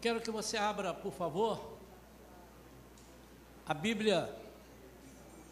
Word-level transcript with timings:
Quero 0.00 0.20
que 0.20 0.30
você 0.30 0.56
abra, 0.56 0.92
por 0.92 1.12
favor, 1.12 1.76
a 3.66 3.74
Bíblia 3.74 4.32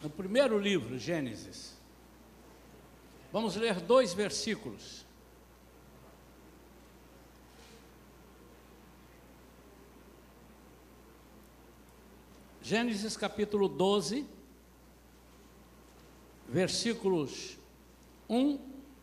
no 0.02 0.10
primeiro 0.10 0.58
livro, 0.58 0.98
Gênesis. 0.98 1.74
Vamos 3.32 3.56
ler 3.56 3.80
dois 3.80 4.12
versículos. 4.12 5.04
Gênesis 12.62 13.16
capítulo 13.16 13.68
12, 13.68 14.26
versículos 16.48 17.58
1 18.28 18.58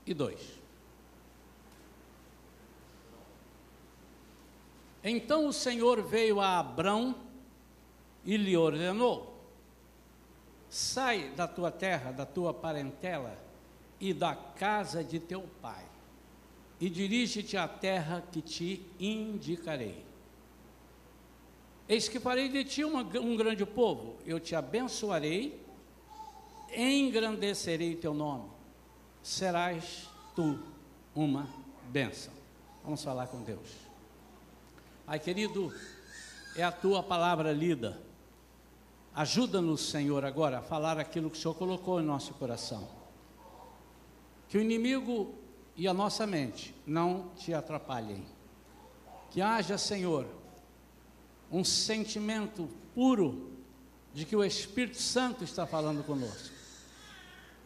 e 0.06 0.14
2. 0.14 0.61
Então 5.04 5.48
o 5.48 5.54
Senhor 5.54 6.02
veio 6.02 6.40
a 6.40 6.60
Abrão 6.60 7.16
e 8.24 8.38
lhe 8.38 8.56
ordenou: 8.56 9.34
Sai 10.70 11.30
da 11.30 11.48
tua 11.48 11.72
terra, 11.72 12.12
da 12.12 12.26
tua 12.26 12.54
parentela 12.54 13.38
e 14.00 14.14
da 14.14 14.36
casa 14.36 15.04
de 15.04 15.20
teu 15.20 15.48
pai, 15.62 15.86
e 16.80 16.90
dirige-te 16.90 17.58
à 17.58 17.68
terra 17.68 18.24
que 18.32 18.42
te 18.42 18.86
indicarei. 19.00 20.06
Eis 21.90 22.08
que 22.08 22.20
farei 22.20 22.48
de 22.48 22.64
ti 22.64 22.84
uma, 22.86 23.02
um 23.02 23.36
grande 23.36 23.66
povo, 23.66 24.16
eu 24.26 24.40
te 24.40 24.56
abençoarei, 24.56 25.60
engrandecerei 26.74 27.96
teu 27.96 28.14
nome, 28.14 28.50
serás 29.22 30.10
tu 30.36 30.58
uma 31.14 31.50
bênção. 31.90 32.32
Vamos 32.84 33.04
falar 33.04 33.28
com 33.28 33.44
Deus. 33.44 33.81
Ai, 35.12 35.20
querido, 35.20 35.74
é 36.56 36.64
a 36.64 36.72
tua 36.72 37.04
palavra 37.04 37.52
lida. 37.52 38.02
Ajuda-nos, 39.14 39.90
Senhor, 39.90 40.24
agora 40.24 40.60
a 40.60 40.62
falar 40.62 40.98
aquilo 40.98 41.30
que 41.30 41.38
o 41.38 41.42
Senhor 41.42 41.54
colocou 41.54 42.00
em 42.00 42.06
nosso 42.06 42.34
coração. 42.36 42.88
Que 44.48 44.58
o 44.58 44.62
inimigo 44.62 45.36
e 45.76 45.86
a 45.86 45.94
nossa 45.94 46.26
mente 46.26 46.74
não 46.88 47.28
te 47.36 47.54
atrapalhem. 47.54 48.24
Que 49.32 49.42
haja, 49.42 49.78
Senhor, 49.78 50.26
um 51.52 51.66
sentimento 51.66 52.70
puro 52.96 53.52
de 54.14 54.24
que 54.24 54.34
o 54.38 54.46
Espírito 54.46 55.02
Santo 55.02 55.44
está 55.44 55.68
falando 55.68 56.06
conosco. 56.06 56.56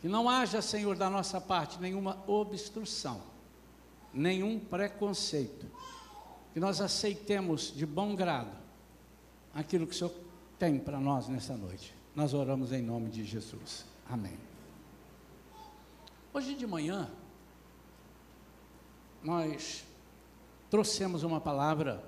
Que 0.02 0.08
não 0.08 0.28
haja, 0.28 0.64
Senhor, 0.64 0.96
da 0.96 1.12
nossa 1.12 1.40
parte 1.40 1.80
nenhuma 1.80 2.18
obstrução, 2.26 3.22
nenhum 4.12 4.59
preconceito 4.59 5.68
que 6.56 6.59
nós 6.61 6.80
aceitemos 6.80 7.73
de 7.75 7.86
bom 7.86 8.16
grado 8.16 8.50
aquilo 9.53 9.86
que 9.86 9.94
o 9.94 9.98
Senhor 9.98 10.14
tem 10.58 10.80
para 10.80 11.02
nós 11.02 11.28
nessa 11.28 11.58
noite. 11.58 11.94
Nós 12.16 12.34
oramos 12.34 12.72
em 12.72 12.81
nome 12.81 13.09
de 13.09 13.25
Jesus. 13.25 13.84
Amém. 14.09 14.38
Hoje 16.34 16.56
de 16.56 16.66
manhã, 16.66 17.12
nós 19.22 19.84
trouxemos 20.70 21.23
uma 21.23 21.42
palavra 21.42 22.02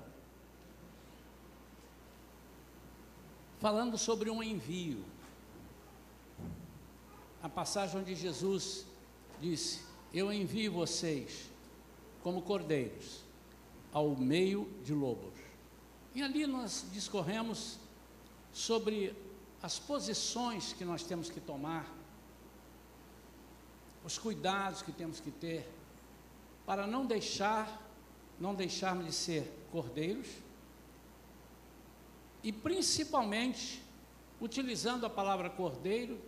falando 3.58 3.98
sobre 3.98 4.30
um 4.30 4.42
envio. 4.42 5.04
A 7.42 7.50
passagem 7.50 8.00
onde 8.00 8.14
Jesus 8.14 8.86
disse: 9.42 9.82
Eu 10.10 10.32
envio 10.32 10.72
vocês 10.72 11.50
como 12.22 12.40
cordeiros 12.40 13.27
ao 13.92 14.16
meio 14.16 14.70
de 14.84 14.92
lobos. 14.92 15.34
E 16.14 16.22
ali 16.22 16.46
nós 16.46 16.86
discorremos 16.92 17.78
sobre 18.52 19.14
as 19.62 19.78
posições 19.78 20.72
que 20.72 20.84
nós 20.84 21.02
temos 21.02 21.30
que 21.30 21.40
tomar, 21.40 21.86
os 24.04 24.18
cuidados 24.18 24.82
que 24.82 24.92
temos 24.92 25.20
que 25.20 25.30
ter 25.30 25.68
para 26.64 26.86
não 26.86 27.04
deixar, 27.04 27.82
não 28.38 28.54
deixarmos 28.54 29.06
de 29.06 29.12
ser 29.12 29.52
cordeiros 29.70 30.28
e 32.42 32.52
principalmente 32.52 33.82
utilizando 34.40 35.04
a 35.04 35.10
palavra 35.10 35.50
cordeiro 35.50 36.18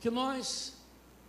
que 0.00 0.10
nós 0.10 0.77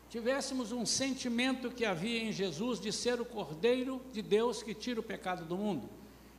tivéssemos 0.10 0.72
um 0.72 0.86
sentimento 0.86 1.70
que 1.70 1.86
havia 1.86 2.24
em 2.24 2.32
Jesus 2.32 2.80
de 2.80 2.92
ser 2.92 3.22
o 3.22 3.26
Cordeiro 3.26 4.02
de 4.12 4.22
Deus 4.22 4.64
que 4.64 4.74
tira 4.74 5.00
o 5.00 5.04
pecado 5.04 5.46
do 5.46 5.56
mundo. 5.56 5.88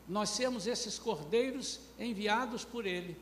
Nós 0.09 0.31
sermos 0.31 0.67
esses 0.67 0.99
cordeiros 0.99 1.81
enviados 1.99 2.65
por 2.65 2.85
Ele, 2.85 3.17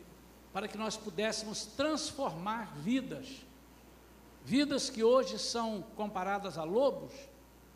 para 0.53 0.67
que 0.67 0.79
nós 0.79 0.97
pudéssemos 0.97 1.67
transformar 1.67 2.75
vidas, 2.79 3.45
vidas 4.43 4.89
que 4.89 5.05
hoje 5.05 5.39
são 5.39 5.85
comparadas 5.95 6.57
a 6.57 6.65
lobos, 6.65 7.13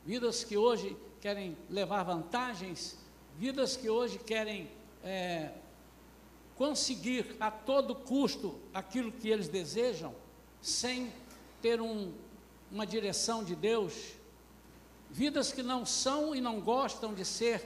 vidas 0.05 0.43
que 0.43 0.57
hoje 0.57 0.97
querem 1.21 1.57
levar 1.69 2.03
vantagens, 2.05 2.97
vidas 3.37 3.77
que 3.77 3.91
hoje 3.91 4.19
querem 4.19 4.71
é, 5.05 5.51
conseguir 6.57 7.37
a 7.39 7.51
todo 7.51 7.95
custo 7.95 8.59
aquilo 8.73 9.13
que 9.13 9.29
eles 9.29 9.49
desejam, 9.49 10.15
sem 10.63 11.13
ter 11.61 11.81
um, 11.81 12.13
uma 12.73 12.87
direção 12.87 13.45
de 13.45 13.55
Deus, 13.55 14.15
vidas 15.11 15.53
que 15.53 15.63
não 15.63 15.85
são 15.85 16.35
e 16.35 16.41
não 16.41 16.59
gostam 16.59 17.13
de 17.13 17.23
ser 17.23 17.63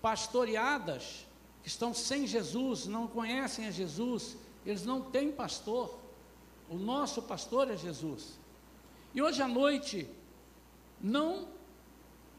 pastoreadas, 0.00 1.26
que 1.62 1.68
estão 1.68 1.92
sem 1.92 2.26
Jesus, 2.26 2.86
não 2.86 3.06
conhecem 3.06 3.66
a 3.66 3.70
Jesus, 3.70 4.38
eles 4.64 4.82
não 4.82 5.02
têm 5.02 5.30
pastor. 5.30 5.94
O 6.70 6.76
nosso 6.76 7.20
pastor 7.20 7.70
é 7.70 7.76
Jesus. 7.76 8.38
E 9.12 9.20
hoje 9.20 9.42
à 9.42 9.48
noite, 9.48 10.08
não 10.98 11.46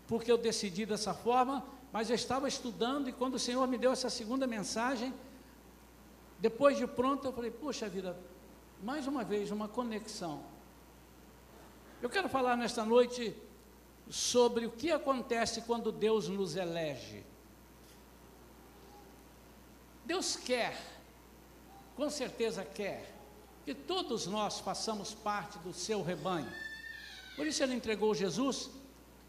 porque 0.08 0.32
eu 0.32 0.38
decidi 0.38 0.88
dessa 0.88 1.14
forma, 1.14 1.64
mas 1.94 2.10
eu 2.10 2.16
estava 2.16 2.48
estudando 2.48 3.10
e 3.10 3.14
quando 3.14 3.36
o 3.36 3.40
Senhor 3.40 3.68
me 3.68 3.78
deu 3.78 3.92
essa 3.92 4.10
segunda 4.10 4.48
mensagem, 4.48 5.14
depois 6.40 6.78
de 6.78 6.88
pronto, 6.88 7.28
eu 7.28 7.34
falei: 7.34 7.52
Poxa 7.52 7.88
vida, 7.88 8.18
mais 8.82 9.06
uma 9.06 9.24
vez, 9.24 9.52
uma 9.52 9.68
conexão 9.68 10.51
eu 12.02 12.10
quero 12.10 12.28
falar 12.28 12.58
nesta 12.58 12.84
noite 12.84 13.36
sobre 14.10 14.66
o 14.66 14.72
que 14.72 14.92
acontece 14.92 15.62
quando 15.62 15.92
Deus 15.92 16.28
nos 16.28 16.56
elege. 16.56 17.24
Deus 20.04 20.36
quer, 20.36 20.78
com 21.96 22.10
certeza 22.10 22.66
quer, 22.66 23.16
que 23.64 23.76
todos 23.76 24.26
nós 24.26 24.60
façamos 24.60 25.14
parte 25.14 25.60
do 25.60 25.72
seu 25.72 26.02
rebanho. 26.02 26.52
Por 27.36 27.46
isso 27.46 27.62
ele 27.62 27.76
entregou 27.76 28.16
Jesus 28.16 28.70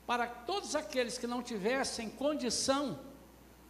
para 0.06 0.26
todos 0.26 0.74
aqueles 0.74 1.18
que 1.18 1.26
não 1.26 1.42
tivessem 1.42 2.08
condição, 2.08 2.98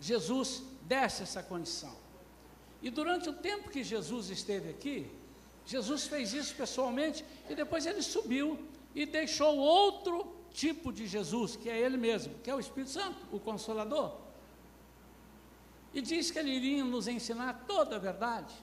Jesus 0.01 0.63
desse 0.83 1.25
essa 1.25 1.43
condição. 1.43 1.95
E 2.81 2.89
durante 2.89 3.29
o 3.29 3.33
tempo 3.33 3.69
que 3.69 3.85
Jesus 3.85 4.31
esteve 4.31 4.71
aqui, 4.71 5.11
Jesus 5.67 6.07
fez 6.07 6.33
isso 6.33 6.55
pessoalmente 6.55 7.25
e 7.49 7.55
depois 7.55 7.85
ele 7.87 8.03
subiu 8.03 8.59
e 8.95 9.07
deixou 9.07 9.57
outro 9.57 10.37
tipo 10.53 10.93
de 10.93 11.07
Jesus, 11.07 11.57
que 11.57 11.69
é 11.69 11.79
Ele 11.79 11.97
mesmo, 11.97 12.35
que 12.43 12.51
é 12.51 12.55
o 12.55 12.61
Espírito 12.61 12.91
Santo, 12.91 13.27
o 13.33 13.41
Consolador. 13.41 14.17
E 15.95 16.01
diz 16.01 16.31
que 16.31 16.39
Ele 16.39 16.51
iria 16.51 16.85
nos 16.85 17.09
ensinar 17.09 17.65
toda 17.67 17.97
a 17.97 17.99
verdade. 17.99 18.55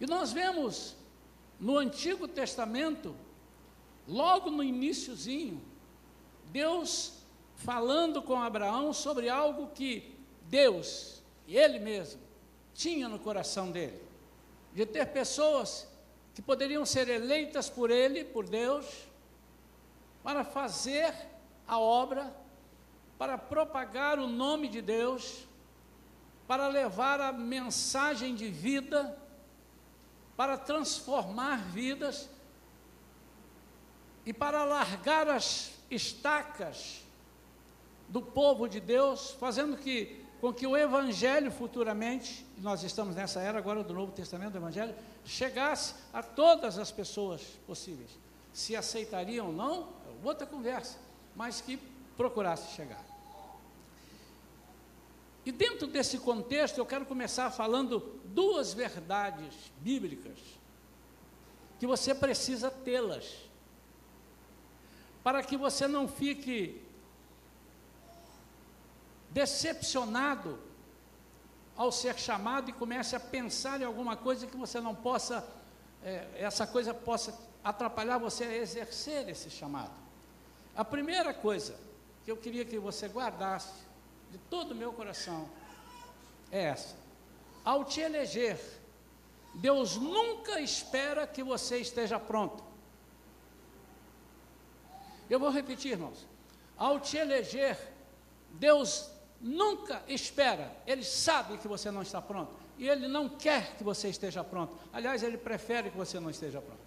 E 0.00 0.06
nós 0.06 0.32
vemos 0.32 0.96
no 1.58 1.78
Antigo 1.78 2.26
Testamento, 2.26 3.16
logo 4.06 4.50
no 4.50 4.62
iníciozinho, 4.62 5.62
Deus 6.46 7.14
falando 7.56 8.20
com 8.22 8.36
Abraão 8.36 8.92
sobre 8.92 9.28
algo 9.28 9.68
que 9.68 10.14
Deus, 10.42 11.22
Ele 11.48 11.78
mesmo, 11.78 12.20
tinha 12.74 13.08
no 13.08 13.18
coração 13.18 13.70
dele, 13.70 14.02
de 14.74 14.84
ter 14.84 15.06
pessoas 15.06 15.88
que 16.34 16.42
poderiam 16.42 16.84
ser 16.84 17.08
eleitas 17.08 17.70
por 17.70 17.90
Ele, 17.90 18.24
por 18.24 18.48
Deus, 18.48 18.86
para 20.22 20.44
fazer 20.44 21.14
a 21.66 21.78
obra, 21.78 22.34
para 23.16 23.38
propagar 23.38 24.18
o 24.18 24.26
nome 24.26 24.68
de 24.68 24.82
Deus, 24.82 25.46
para 26.46 26.66
levar 26.66 27.20
a 27.20 27.32
mensagem 27.32 28.34
de 28.34 28.48
vida, 28.50 29.16
para 30.36 30.58
transformar 30.58 31.58
vidas 31.58 32.28
e 34.26 34.32
para 34.32 34.64
largar 34.64 35.28
as 35.28 35.72
estacas 35.90 37.02
do 38.08 38.20
povo 38.20 38.68
de 38.68 38.80
Deus, 38.80 39.30
fazendo 39.38 39.76
que 39.76 40.23
com 40.44 40.52
que 40.52 40.66
o 40.66 40.76
Evangelho 40.76 41.50
futuramente, 41.50 42.44
nós 42.58 42.82
estamos 42.82 43.16
nessa 43.16 43.40
era 43.40 43.56
agora 43.56 43.82
do 43.82 43.94
Novo 43.94 44.12
Testamento 44.12 44.52
do 44.52 44.58
Evangelho, 44.58 44.94
chegasse 45.24 45.94
a 46.12 46.22
todas 46.22 46.78
as 46.78 46.92
pessoas 46.92 47.40
possíveis. 47.66 48.10
Se 48.52 48.76
aceitariam 48.76 49.46
ou 49.46 49.52
não, 49.54 49.88
é 50.06 50.26
outra 50.26 50.46
conversa, 50.46 50.98
mas 51.34 51.62
que 51.62 51.78
procurasse 52.14 52.76
chegar. 52.76 53.02
E 55.46 55.50
dentro 55.50 55.86
desse 55.86 56.18
contexto, 56.18 56.76
eu 56.76 56.84
quero 56.84 57.06
começar 57.06 57.50
falando 57.50 58.20
duas 58.26 58.74
verdades 58.74 59.54
bíblicas 59.80 60.36
que 61.80 61.86
você 61.86 62.14
precisa 62.14 62.70
tê-las, 62.70 63.34
para 65.22 65.42
que 65.42 65.56
você 65.56 65.88
não 65.88 66.06
fique 66.06 66.83
decepcionado 69.34 70.60
ao 71.76 71.90
ser 71.90 72.16
chamado 72.16 72.70
e 72.70 72.72
comece 72.72 73.16
a 73.16 73.20
pensar 73.20 73.80
em 73.80 73.84
alguma 73.84 74.16
coisa 74.16 74.46
que 74.46 74.56
você 74.56 74.80
não 74.80 74.94
possa, 74.94 75.44
é, 76.04 76.28
essa 76.36 76.64
coisa 76.68 76.94
possa 76.94 77.36
atrapalhar 77.64 78.18
você 78.18 78.44
a 78.44 78.56
exercer 78.56 79.28
esse 79.28 79.50
chamado. 79.50 79.90
A 80.76 80.84
primeira 80.84 81.34
coisa 81.34 81.74
que 82.24 82.30
eu 82.30 82.36
queria 82.36 82.64
que 82.64 82.78
você 82.78 83.08
guardasse 83.08 83.82
de 84.30 84.38
todo 84.38 84.70
o 84.70 84.74
meu 84.74 84.92
coração 84.92 85.48
é 86.52 86.62
essa: 86.62 86.94
ao 87.64 87.84
te 87.84 88.00
eleger, 88.00 88.60
Deus 89.56 89.96
nunca 89.96 90.60
espera 90.60 91.26
que 91.26 91.42
você 91.42 91.78
esteja 91.78 92.20
pronto. 92.20 92.62
Eu 95.28 95.40
vou 95.40 95.50
repetir, 95.50 95.92
irmãos. 95.92 96.24
Ao 96.76 97.00
te 97.00 97.16
eleger, 97.16 97.76
Deus 98.52 99.13
nunca 99.44 100.02
espera, 100.08 100.74
Ele 100.86 101.04
sabe 101.04 101.58
que 101.58 101.68
você 101.68 101.90
não 101.90 102.00
está 102.00 102.20
pronto. 102.22 102.56
E 102.78 102.88
Ele 102.88 103.06
não 103.06 103.28
quer 103.28 103.76
que 103.76 103.84
você 103.84 104.08
esteja 104.08 104.42
pronto. 104.42 104.74
Aliás, 104.90 105.22
Ele 105.22 105.36
prefere 105.36 105.90
que 105.90 105.96
você 105.96 106.18
não 106.18 106.30
esteja 106.30 106.62
pronto. 106.62 106.80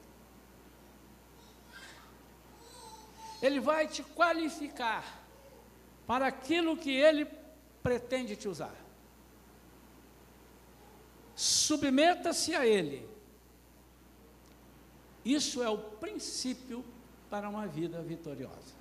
Ele 3.42 3.59
vai 3.59 3.88
te 3.88 4.01
qualificar 4.01 5.24
para 6.07 6.25
aquilo 6.25 6.75
que 6.75 6.92
Ele 6.92 7.27
pretende 7.83 8.36
te 8.36 8.48
usar. 8.48 8.75
Submeta-se 11.36 12.56
a 12.56 12.65
Ele. 12.65 13.07
Isso 15.24 15.62
é 15.62 15.69
o 15.69 15.77
princípio 15.77 16.83
para 17.30 17.48
uma 17.48 17.68
vida 17.68 18.01
vitoriosa. 18.01 18.76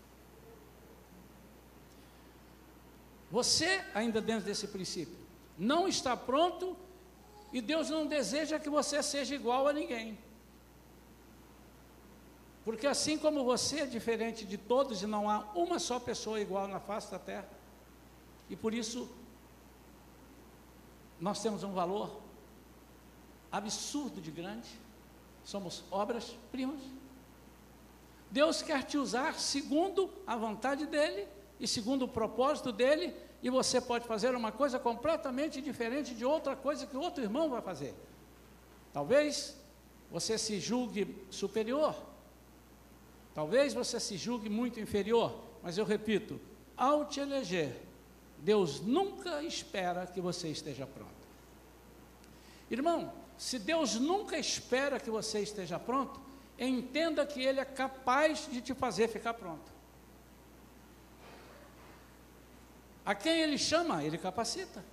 Você, 3.30 3.84
ainda 3.94 4.20
dentro 4.20 4.44
desse 4.44 4.68
princípio, 4.68 5.16
não 5.58 5.88
está 5.88 6.16
pronto 6.16 6.76
e 7.52 7.60
Deus 7.60 7.90
não 7.90 8.06
deseja 8.06 8.58
que 8.58 8.68
você 8.68 9.02
seja 9.02 9.34
igual 9.34 9.66
a 9.66 9.72
ninguém. 9.72 10.18
Porque 12.64 12.86
assim 12.86 13.16
como 13.16 13.44
você 13.44 13.80
é 13.80 13.86
diferente 13.86 14.44
de 14.44 14.58
todos 14.58 15.02
e 15.02 15.06
não 15.06 15.30
há 15.30 15.38
uma 15.54 15.78
só 15.78 16.00
pessoa 16.00 16.40
igual 16.40 16.66
na 16.66 16.80
face 16.80 17.10
da 17.10 17.18
terra, 17.18 17.48
e 18.50 18.56
por 18.56 18.74
isso 18.74 19.08
nós 21.20 21.40
temos 21.40 21.62
um 21.62 21.72
valor 21.72 22.20
absurdo 23.50 24.20
de 24.20 24.30
grande, 24.30 24.68
somos 25.44 25.84
obras-primas. 25.90 26.80
Deus 28.30 28.62
quer 28.62 28.82
te 28.82 28.98
usar 28.98 29.34
segundo 29.38 30.10
a 30.26 30.36
vontade 30.36 30.86
dEle 30.86 31.28
e 31.58 31.66
segundo 31.66 32.04
o 32.04 32.08
propósito 32.08 32.72
dEle, 32.72 33.14
e 33.42 33.50
você 33.50 33.80
pode 33.80 34.06
fazer 34.06 34.34
uma 34.34 34.52
coisa 34.52 34.78
completamente 34.78 35.60
diferente 35.60 36.14
de 36.14 36.24
outra 36.24 36.56
coisa 36.56 36.86
que 36.86 36.96
outro 36.96 37.22
irmão 37.22 37.48
vai 37.48 37.60
fazer. 37.60 37.94
Talvez 38.92 39.56
você 40.10 40.38
se 40.38 40.58
julgue 40.58 41.16
superior, 41.30 41.94
talvez 43.34 43.74
você 43.74 44.00
se 44.00 44.16
julgue 44.16 44.48
muito 44.48 44.80
inferior, 44.80 45.38
mas 45.62 45.76
eu 45.76 45.84
repito, 45.84 46.40
ao 46.76 47.04
te 47.04 47.20
eleger, 47.20 47.82
Deus 48.38 48.80
nunca 48.80 49.42
espera 49.42 50.06
que 50.06 50.20
você 50.20 50.48
esteja 50.48 50.86
pronto. 50.86 51.10
Irmão, 52.70 53.12
se 53.36 53.58
Deus 53.58 53.94
nunca 53.96 54.38
espera 54.38 54.98
que 54.98 55.10
você 55.10 55.40
esteja 55.40 55.78
pronto, 55.78 56.20
entenda 56.58 57.26
que 57.26 57.42
Ele 57.42 57.60
é 57.60 57.64
capaz 57.64 58.48
de 58.50 58.60
te 58.60 58.74
fazer 58.74 59.08
ficar 59.08 59.34
pronto. 59.34 59.75
A 63.06 63.14
quem 63.14 63.40
Ele 63.40 63.56
chama, 63.56 64.02
Ele 64.02 64.18
capacita. 64.18 64.84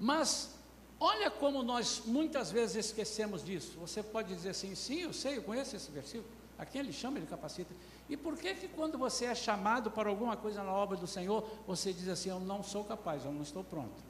Mas, 0.00 0.54
olha 0.98 1.30
como 1.30 1.62
nós 1.62 2.02
muitas 2.06 2.50
vezes 2.50 2.86
esquecemos 2.86 3.44
disso. 3.44 3.78
Você 3.78 4.02
pode 4.02 4.34
dizer 4.34 4.48
assim, 4.48 4.74
sim, 4.74 5.02
eu 5.02 5.12
sei, 5.12 5.36
eu 5.36 5.42
conheço 5.42 5.76
esse 5.76 5.90
versículo. 5.90 6.28
A 6.58 6.64
quem 6.64 6.80
Ele 6.80 6.92
chama, 6.92 7.18
Ele 7.18 7.26
capacita. 7.26 7.74
E 8.08 8.16
por 8.16 8.36
que 8.38 8.54
que 8.54 8.66
quando 8.68 8.96
você 8.96 9.26
é 9.26 9.34
chamado 9.34 9.90
para 9.90 10.08
alguma 10.08 10.34
coisa 10.34 10.64
na 10.64 10.72
obra 10.72 10.96
do 10.96 11.06
Senhor, 11.06 11.46
você 11.66 11.92
diz 11.92 12.08
assim, 12.08 12.30
eu 12.30 12.40
não 12.40 12.62
sou 12.62 12.82
capaz, 12.82 13.24
eu 13.24 13.32
não 13.32 13.42
estou 13.42 13.62
pronto? 13.62 14.02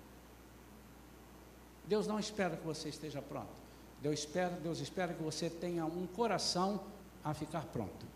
Deus 1.85 2.07
não 2.07 2.21
espera 2.21 2.57
que 2.57 2.65
você 2.65 2.89
esteja 2.89 3.21
pronto. 3.21 3.61
Deus 4.01 4.21
espera, 4.21 4.51
Deus 4.51 4.79
espera 4.79 5.13
que 5.13 5.23
você 5.23 5.51
tenha 5.51 5.85
um 5.85 6.07
coração 6.07 6.81
a 7.25 7.35
ficar 7.35 7.65
pronto. 7.67 8.07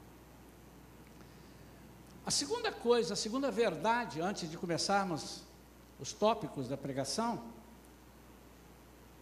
A 2.26 2.30
segunda 2.32 2.72
coisa, 2.72 3.14
a 3.14 3.16
segunda 3.16 3.52
verdade, 3.52 4.20
antes 4.20 4.50
de 4.50 4.58
começarmos 4.58 5.44
os 6.00 6.12
tópicos 6.12 6.66
da 6.68 6.76
pregação, 6.76 7.40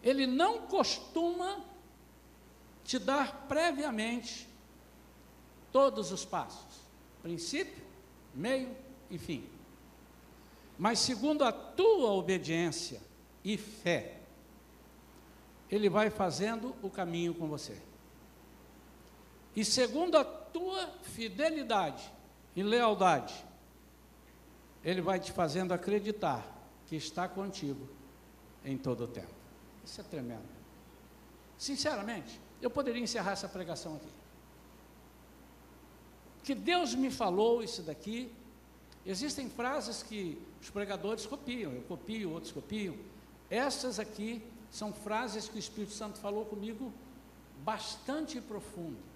ele 0.03 0.27
não 0.27 0.63
costuma 0.63 1.63
te 2.83 2.99
dar 2.99 3.45
previamente 3.47 4.49
todos 5.71 6.13
os 6.13 6.25
passos, 6.25 6.81
princípio, 7.23 7.85
meio 8.35 8.75
e 9.11 9.19
fim. 9.19 9.47
Mas 10.79 10.99
segundo 10.99 11.45
a 11.45 11.53
tua 11.53 12.11
obediência 12.13 13.03
e 13.45 13.59
fé, 13.59 14.17
ele 15.71 15.91
vai 15.91 16.09
fazendo 16.09 16.75
o 16.83 16.89
caminho 16.89 17.35
com 17.35 17.49
você. 17.49 17.77
E 19.55 19.63
segundo 19.63 20.17
a 20.17 20.25
tua 20.25 20.89
fidelidade 21.03 22.14
e 22.55 22.63
lealdade, 22.63 23.35
Ele 24.85 25.01
vai 25.01 25.19
te 25.19 25.33
fazendo 25.33 25.73
acreditar 25.73 26.47
que 26.87 26.97
está 26.97 27.29
contigo 27.29 27.89
em 28.65 28.77
todo 28.77 29.05
o 29.05 29.09
tempo. 29.09 29.35
Isso 29.85 30.01
é 30.01 30.05
tremendo. 30.05 30.49
Sinceramente, 31.59 32.41
eu 32.61 32.71
poderia 32.71 33.03
encerrar 33.03 33.33
essa 33.33 33.49
pregação 33.49 33.97
aqui. 33.97 34.09
Que 36.43 36.55
Deus 36.55 36.95
me 36.95 37.11
falou 37.11 37.63
isso 37.63 37.83
daqui. 37.83 38.33
Existem 39.07 39.49
frases 39.49 40.03
que 40.03 40.41
os 40.61 40.71
pregadores 40.71 41.27
copiam, 41.27 41.73
eu 41.73 41.83
copio, 41.83 42.31
outros 42.31 42.53
copiam. 42.53 42.97
Essas 43.51 43.99
aqui 43.99 44.43
são 44.71 44.93
frases 44.93 45.49
que 45.49 45.57
o 45.57 45.59
Espírito 45.59 45.93
Santo 45.93 46.19
falou 46.19 46.45
comigo 46.45 46.93
bastante 47.63 48.41
profundo. 48.41 49.14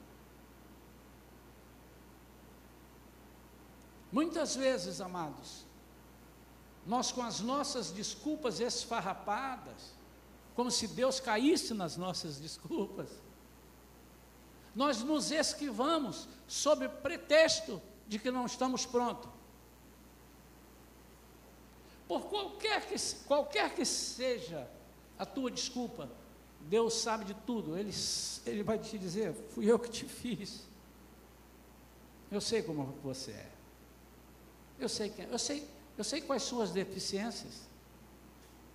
Muitas 4.10 4.56
vezes, 4.56 5.00
amados, 5.00 5.66
nós 6.86 7.12
com 7.12 7.22
as 7.22 7.40
nossas 7.40 7.90
desculpas 7.90 8.60
esfarrapadas, 8.60 9.92
como 10.54 10.70
se 10.70 10.88
Deus 10.88 11.20
caísse 11.20 11.74
nas 11.74 11.96
nossas 11.96 12.38
desculpas, 12.38 13.08
nós 14.74 15.02
nos 15.02 15.30
esquivamos 15.30 16.28
sob 16.46 16.88
pretexto 16.88 17.82
de 18.06 18.18
que 18.18 18.30
não 18.30 18.46
estamos 18.46 18.86
prontos. 18.86 19.30
Por 22.06 22.22
qualquer 22.22 22.86
que, 22.86 22.96
qualquer 23.26 23.74
que 23.74 23.84
seja 23.84 24.68
a 25.18 25.26
tua 25.26 25.50
desculpa. 25.50 26.08
Deus 26.60 26.94
sabe 26.94 27.24
de 27.24 27.34
tudo. 27.34 27.76
Ele, 27.76 27.92
ele 28.46 28.62
vai 28.62 28.78
te 28.78 28.96
dizer: 28.96 29.34
fui 29.50 29.70
eu 29.70 29.78
que 29.78 29.90
te 29.90 30.04
fiz. 30.06 30.66
Eu 32.30 32.40
sei 32.40 32.62
como 32.62 32.94
você 33.02 33.32
é. 33.32 33.57
Eu 34.78 34.88
sei, 34.88 35.10
que, 35.10 35.22
eu 35.22 35.38
sei, 35.38 35.68
eu 35.96 36.04
sei 36.04 36.20
quais 36.20 36.42
são 36.42 36.60
as 36.60 36.70
deficiências. 36.70 37.68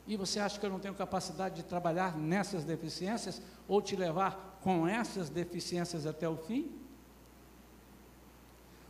E 0.05 0.17
você 0.17 0.39
acha 0.39 0.59
que 0.59 0.65
eu 0.65 0.69
não 0.69 0.79
tenho 0.79 0.93
capacidade 0.93 1.55
de 1.55 1.63
trabalhar 1.63 2.17
nessas 2.17 2.63
deficiências 2.63 3.41
ou 3.67 3.81
te 3.81 3.95
levar 3.95 4.59
com 4.61 4.87
essas 4.87 5.29
deficiências 5.29 6.05
até 6.05 6.27
o 6.27 6.35
fim? 6.35 6.71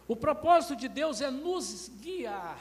O 0.08 0.16
propósito 0.16 0.76
de 0.76 0.88
Deus 0.88 1.22
é 1.22 1.30
nos 1.30 1.90
guiar 2.02 2.60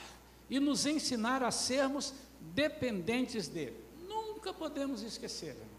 e 0.50 0.60
nos 0.60 0.84
ensinar 0.84 1.42
a 1.42 1.50
sermos 1.50 2.12
dependentes 2.40 3.48
dele 3.48 3.82
nunca 4.42 4.52
podemos 4.52 5.02
esquecer, 5.02 5.50
irmãos, 5.50 5.70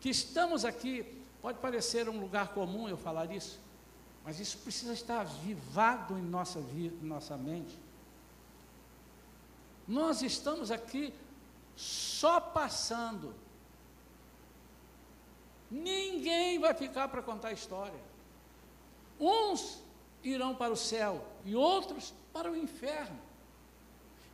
que 0.00 0.08
estamos 0.08 0.64
aqui, 0.64 1.22
pode 1.42 1.58
parecer 1.58 2.08
um 2.08 2.18
lugar 2.18 2.54
comum 2.54 2.88
eu 2.88 2.96
falar 2.96 3.30
isso, 3.30 3.60
mas 4.28 4.40
isso 4.40 4.58
precisa 4.58 4.92
estar 4.92 5.22
avivado 5.22 6.18
em 6.18 6.20
nossa 6.20 6.60
vida, 6.60 6.94
em 7.02 7.08
nossa 7.08 7.34
mente. 7.34 7.74
Nós 9.86 10.20
estamos 10.20 10.70
aqui 10.70 11.14
só 11.74 12.38
passando. 12.38 13.34
Ninguém 15.70 16.58
vai 16.58 16.74
ficar 16.74 17.08
para 17.08 17.22
contar 17.22 17.48
a 17.48 17.52
história. 17.52 17.98
Uns 19.18 19.82
irão 20.22 20.54
para 20.54 20.74
o 20.74 20.76
céu 20.76 21.24
e 21.42 21.56
outros 21.56 22.12
para 22.30 22.52
o 22.52 22.56
inferno. 22.56 23.18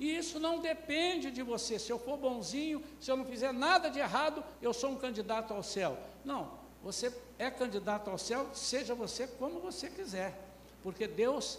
E 0.00 0.16
isso 0.16 0.40
não 0.40 0.58
depende 0.58 1.30
de 1.30 1.40
você. 1.40 1.78
Se 1.78 1.92
eu 1.92 2.00
for 2.00 2.16
bonzinho, 2.16 2.82
se 2.98 3.12
eu 3.12 3.16
não 3.16 3.24
fizer 3.24 3.52
nada 3.52 3.88
de 3.88 4.00
errado, 4.00 4.42
eu 4.60 4.74
sou 4.74 4.90
um 4.90 4.96
candidato 4.96 5.54
ao 5.54 5.62
céu. 5.62 5.96
Não, 6.24 6.63
você 6.84 7.10
é 7.38 7.50
candidato 7.50 8.10
ao 8.10 8.18
céu, 8.18 8.50
seja 8.52 8.94
você 8.94 9.26
como 9.26 9.58
você 9.58 9.88
quiser. 9.88 10.38
Porque 10.82 11.08
Deus, 11.08 11.58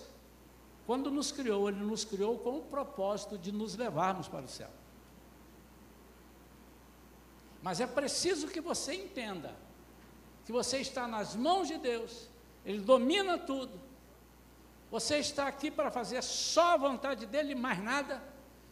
quando 0.86 1.10
nos 1.10 1.32
criou, 1.32 1.68
Ele 1.68 1.84
nos 1.84 2.06
criou 2.06 2.38
com 2.38 2.60
o 2.60 2.62
propósito 2.62 3.36
de 3.36 3.52
nos 3.52 3.76
levarmos 3.76 4.28
para 4.28 4.46
o 4.46 4.48
céu. 4.48 4.70
Mas 7.64 7.82
é 7.82 7.88
preciso 7.88 8.48
que 8.48 8.62
você 8.62 8.94
entenda 8.94 9.56
que 10.46 10.52
você 10.52 10.78
está 10.78 11.08
nas 11.08 11.36
mãos 11.36 11.68
de 11.68 11.80
Deus, 11.80 12.30
Ele 12.64 12.82
domina 12.82 13.36
tudo, 13.36 13.80
você 14.92 15.18
está 15.18 15.48
aqui 15.48 15.72
para 15.72 15.90
fazer 15.90 16.22
só 16.22 16.76
a 16.76 16.78
vontade 16.78 17.26
dele 17.26 17.54
e 17.54 17.56
mais 17.56 17.84
nada. 17.84 18.24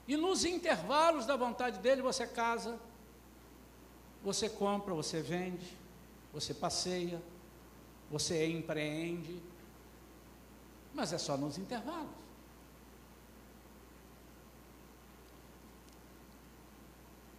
E 0.07 0.15
nos 0.15 0.45
intervalos 0.45 1.25
da 1.25 1.35
vontade 1.35 1.79
dele 1.79 2.03
você 2.03 2.27
casa, 2.27 2.77
você 4.21 4.47
compra, 4.47 4.93
você 4.93 5.19
vende, 5.19 5.81
você 6.33 6.53
passeia, 6.53 7.21
você 8.09 8.47
empreende. 8.47 9.39
Mas 10.93 11.13
é 11.13 11.17
só 11.17 11.37
nos 11.37 11.57
intervalos. 11.57 12.09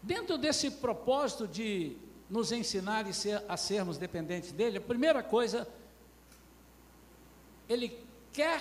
Dentro 0.02 0.38
desse 0.38 0.70
propósito 0.70 1.48
de 1.48 1.96
nos 2.28 2.52
ensinar 2.52 3.06
a 3.48 3.56
sermos 3.56 3.98
dependentes 3.98 4.52
dele, 4.52 4.78
a 4.78 4.80
primeira 4.80 5.22
coisa, 5.22 5.66
ele 7.68 7.98
quer 8.32 8.60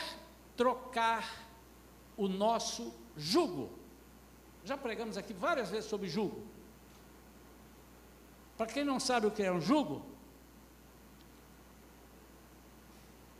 trocar 0.55 1.45
o 2.15 2.27
nosso 2.27 2.93
jugo. 3.17 3.69
Já 4.63 4.77
pregamos 4.77 5.17
aqui 5.17 5.33
várias 5.33 5.69
vezes 5.69 5.89
sobre 5.89 6.07
jugo. 6.07 6.43
Para 8.57 8.67
quem 8.67 8.83
não 8.83 8.99
sabe 8.99 9.27
o 9.27 9.31
que 9.31 9.43
é 9.43 9.51
um 9.51 9.59
jugo, 9.59 10.12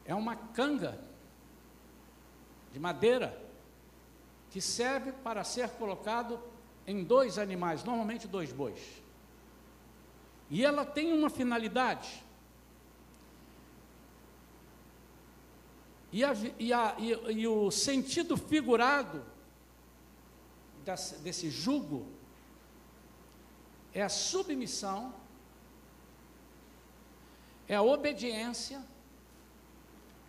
é 0.06 0.14
uma 0.14 0.36
canga 0.36 1.00
de 2.72 2.80
madeira 2.80 3.40
que 4.50 4.60
serve 4.62 5.12
para 5.12 5.44
ser 5.44 5.70
colocado 5.72 6.40
em 6.86 7.04
dois 7.04 7.38
animais, 7.38 7.84
normalmente 7.84 8.28
dois 8.28 8.52
bois. 8.52 9.02
E 10.50 10.64
ela 10.64 10.86
tem 10.86 11.14
uma 11.14 11.30
finalidade. 11.30 12.24
E, 16.12 16.24
a, 16.24 16.34
e, 16.60 16.72
a, 16.72 16.96
e, 17.00 17.42
e 17.42 17.48
o 17.48 17.72
sentido 17.72 18.38
figurado 18.38 19.24
desse, 20.86 21.16
desse 21.18 21.50
jugo 21.50 22.06
é 23.94 24.04
a 24.04 24.10
submissão, 24.10 25.14
é 27.68 27.76
a 27.76 27.82
obediência, 27.82 28.84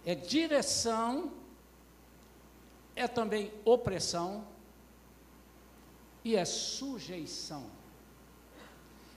é 0.05 0.15
direção, 0.15 1.33
é 2.95 3.09
também 3.09 3.53
opressão 3.65 4.47
e 6.25 6.37
é 6.37 6.45
sujeição. 6.45 7.67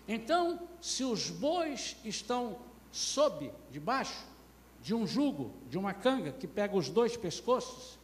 Então, 0.08 0.68
se 0.82 1.04
os 1.04 1.30
bois 1.30 1.98
estão 2.04 2.58
sob, 2.92 3.52
debaixo, 3.72 4.26
de 4.82 4.94
um 4.94 5.06
jugo, 5.06 5.52
de 5.70 5.78
uma 5.78 5.94
canga 5.94 6.32
que 6.32 6.48
pega 6.48 6.76
os 6.76 6.90
dois 6.90 7.18
pescoços, 7.18 7.98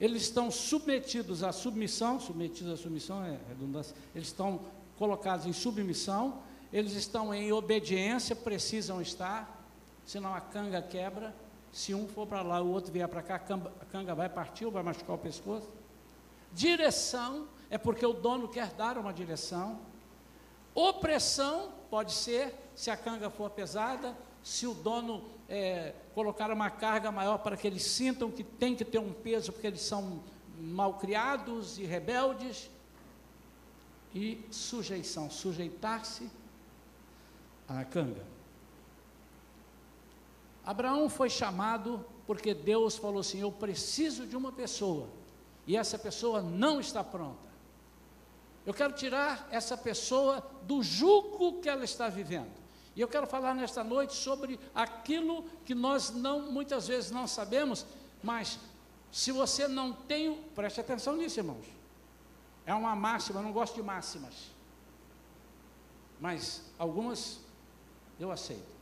eles 0.00 0.22
estão 0.22 0.50
submetidos 0.50 1.42
à 1.42 1.52
submissão, 1.52 2.20
submetidos 2.20 2.72
à 2.72 2.76
submissão 2.76 3.24
é 3.24 3.38
redundância, 3.48 3.96
eles 4.14 4.28
estão 4.28 4.60
colocados 4.98 5.46
em 5.46 5.52
submissão, 5.52 6.42
eles 6.72 6.92
estão 6.92 7.32
em 7.32 7.52
obediência, 7.52 8.34
precisam 8.34 9.00
estar, 9.00 9.64
senão 10.04 10.34
a 10.34 10.40
canga 10.40 10.82
quebra. 10.82 11.34
Se 11.76 11.92
um 11.92 12.08
for 12.08 12.26
para 12.26 12.40
lá, 12.40 12.58
o 12.62 12.72
outro 12.72 12.90
vier 12.90 13.06
para 13.06 13.20
cá, 13.20 13.34
a 13.34 13.84
canga 13.84 14.14
vai 14.14 14.30
partir 14.30 14.64
ou 14.64 14.72
vai 14.72 14.82
machucar 14.82 15.14
o 15.14 15.18
pescoço. 15.18 15.68
Direção 16.50 17.46
é 17.68 17.76
porque 17.76 18.06
o 18.06 18.14
dono 18.14 18.48
quer 18.48 18.68
dar 18.70 18.96
uma 18.96 19.12
direção. 19.12 19.78
Opressão 20.74 21.70
pode 21.90 22.14
ser, 22.14 22.54
se 22.74 22.90
a 22.90 22.96
canga 22.96 23.28
for 23.28 23.50
pesada, 23.50 24.16
se 24.42 24.66
o 24.66 24.72
dono 24.72 25.28
é, 25.50 25.92
colocar 26.14 26.50
uma 26.50 26.70
carga 26.70 27.12
maior 27.12 27.36
para 27.36 27.58
que 27.58 27.66
eles 27.66 27.82
sintam 27.82 28.30
que 28.30 28.42
tem 28.42 28.74
que 28.74 28.82
ter 28.82 28.98
um 28.98 29.12
peso, 29.12 29.52
porque 29.52 29.66
eles 29.66 29.82
são 29.82 30.22
malcriados 30.58 31.78
e 31.78 31.84
rebeldes. 31.84 32.70
E 34.14 34.42
sujeição, 34.50 35.28
sujeitar-se 35.28 36.30
à 37.68 37.84
canga. 37.84 38.35
Abraão 40.66 41.08
foi 41.08 41.30
chamado 41.30 42.04
porque 42.26 42.52
Deus 42.52 42.96
falou 42.96 43.20
assim: 43.20 43.40
Eu 43.40 43.52
preciso 43.52 44.26
de 44.26 44.36
uma 44.36 44.50
pessoa, 44.50 45.08
e 45.64 45.76
essa 45.76 45.96
pessoa 45.96 46.42
não 46.42 46.80
está 46.80 47.04
pronta. 47.04 47.46
Eu 48.66 48.74
quero 48.74 48.92
tirar 48.94 49.46
essa 49.52 49.76
pessoa 49.76 50.44
do 50.62 50.82
jugo 50.82 51.60
que 51.60 51.68
ela 51.68 51.84
está 51.84 52.08
vivendo. 52.08 52.50
E 52.96 53.00
eu 53.00 53.06
quero 53.06 53.26
falar 53.26 53.54
nesta 53.54 53.84
noite 53.84 54.14
sobre 54.14 54.58
aquilo 54.74 55.44
que 55.64 55.74
nós 55.74 56.10
não 56.10 56.50
muitas 56.50 56.88
vezes 56.88 57.12
não 57.12 57.28
sabemos, 57.28 57.86
mas 58.20 58.58
se 59.12 59.30
você 59.30 59.68
não 59.68 59.92
tem, 59.92 60.42
preste 60.54 60.80
atenção 60.80 61.14
nisso, 61.16 61.38
irmãos. 61.38 61.66
É 62.64 62.74
uma 62.74 62.96
máxima, 62.96 63.38
eu 63.38 63.44
não 63.44 63.52
gosto 63.52 63.74
de 63.74 63.82
máximas. 63.82 64.50
Mas 66.18 66.62
algumas 66.76 67.38
eu 68.18 68.32
aceito. 68.32 68.75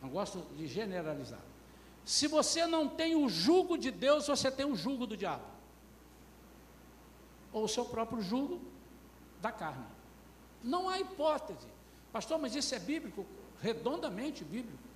Não 0.00 0.08
gosto 0.08 0.40
de 0.56 0.66
generalizar. 0.66 1.40
Se 2.04 2.26
você 2.26 2.66
não 2.66 2.88
tem 2.88 3.14
o 3.16 3.28
jugo 3.28 3.76
de 3.76 3.90
Deus, 3.90 4.26
você 4.26 4.50
tem 4.50 4.64
o 4.64 4.74
jugo 4.74 5.06
do 5.06 5.16
diabo. 5.16 5.44
Ou 7.52 7.64
o 7.64 7.68
seu 7.68 7.84
próprio 7.84 8.22
jugo 8.22 8.60
da 9.40 9.52
carne. 9.52 9.84
Não 10.62 10.88
há 10.88 10.98
hipótese. 10.98 11.66
Pastor, 12.12 12.38
mas 12.38 12.54
isso 12.54 12.74
é 12.74 12.78
bíblico? 12.78 13.26
Redondamente 13.60 14.44
bíblico. 14.44 14.88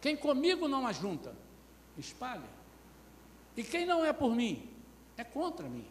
Quem 0.00 0.16
comigo 0.16 0.68
não 0.68 0.86
ajunta, 0.86 1.34
espalha. 1.96 2.48
E 3.56 3.62
quem 3.62 3.86
não 3.86 4.04
é 4.04 4.12
por 4.12 4.34
mim, 4.34 4.68
é 5.16 5.24
contra 5.24 5.68
mim. 5.68 5.86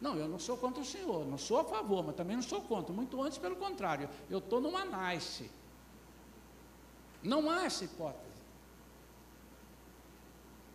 Não, 0.00 0.16
eu 0.16 0.28
não 0.28 0.38
sou 0.38 0.56
contra 0.56 0.82
o 0.82 0.84
Senhor, 0.84 1.24
não 1.26 1.38
sou 1.38 1.60
a 1.60 1.64
favor, 1.64 2.04
mas 2.04 2.16
também 2.16 2.36
não 2.36 2.42
sou 2.42 2.60
contra. 2.60 2.92
Muito 2.92 3.22
antes, 3.22 3.38
pelo 3.38 3.56
contrário, 3.56 4.10
eu 4.28 4.38
estou 4.38 4.60
numa 4.60 4.84
nice. 4.84 5.50
Não 7.24 7.50
há 7.50 7.64
essa 7.64 7.84
hipótese. 7.84 8.22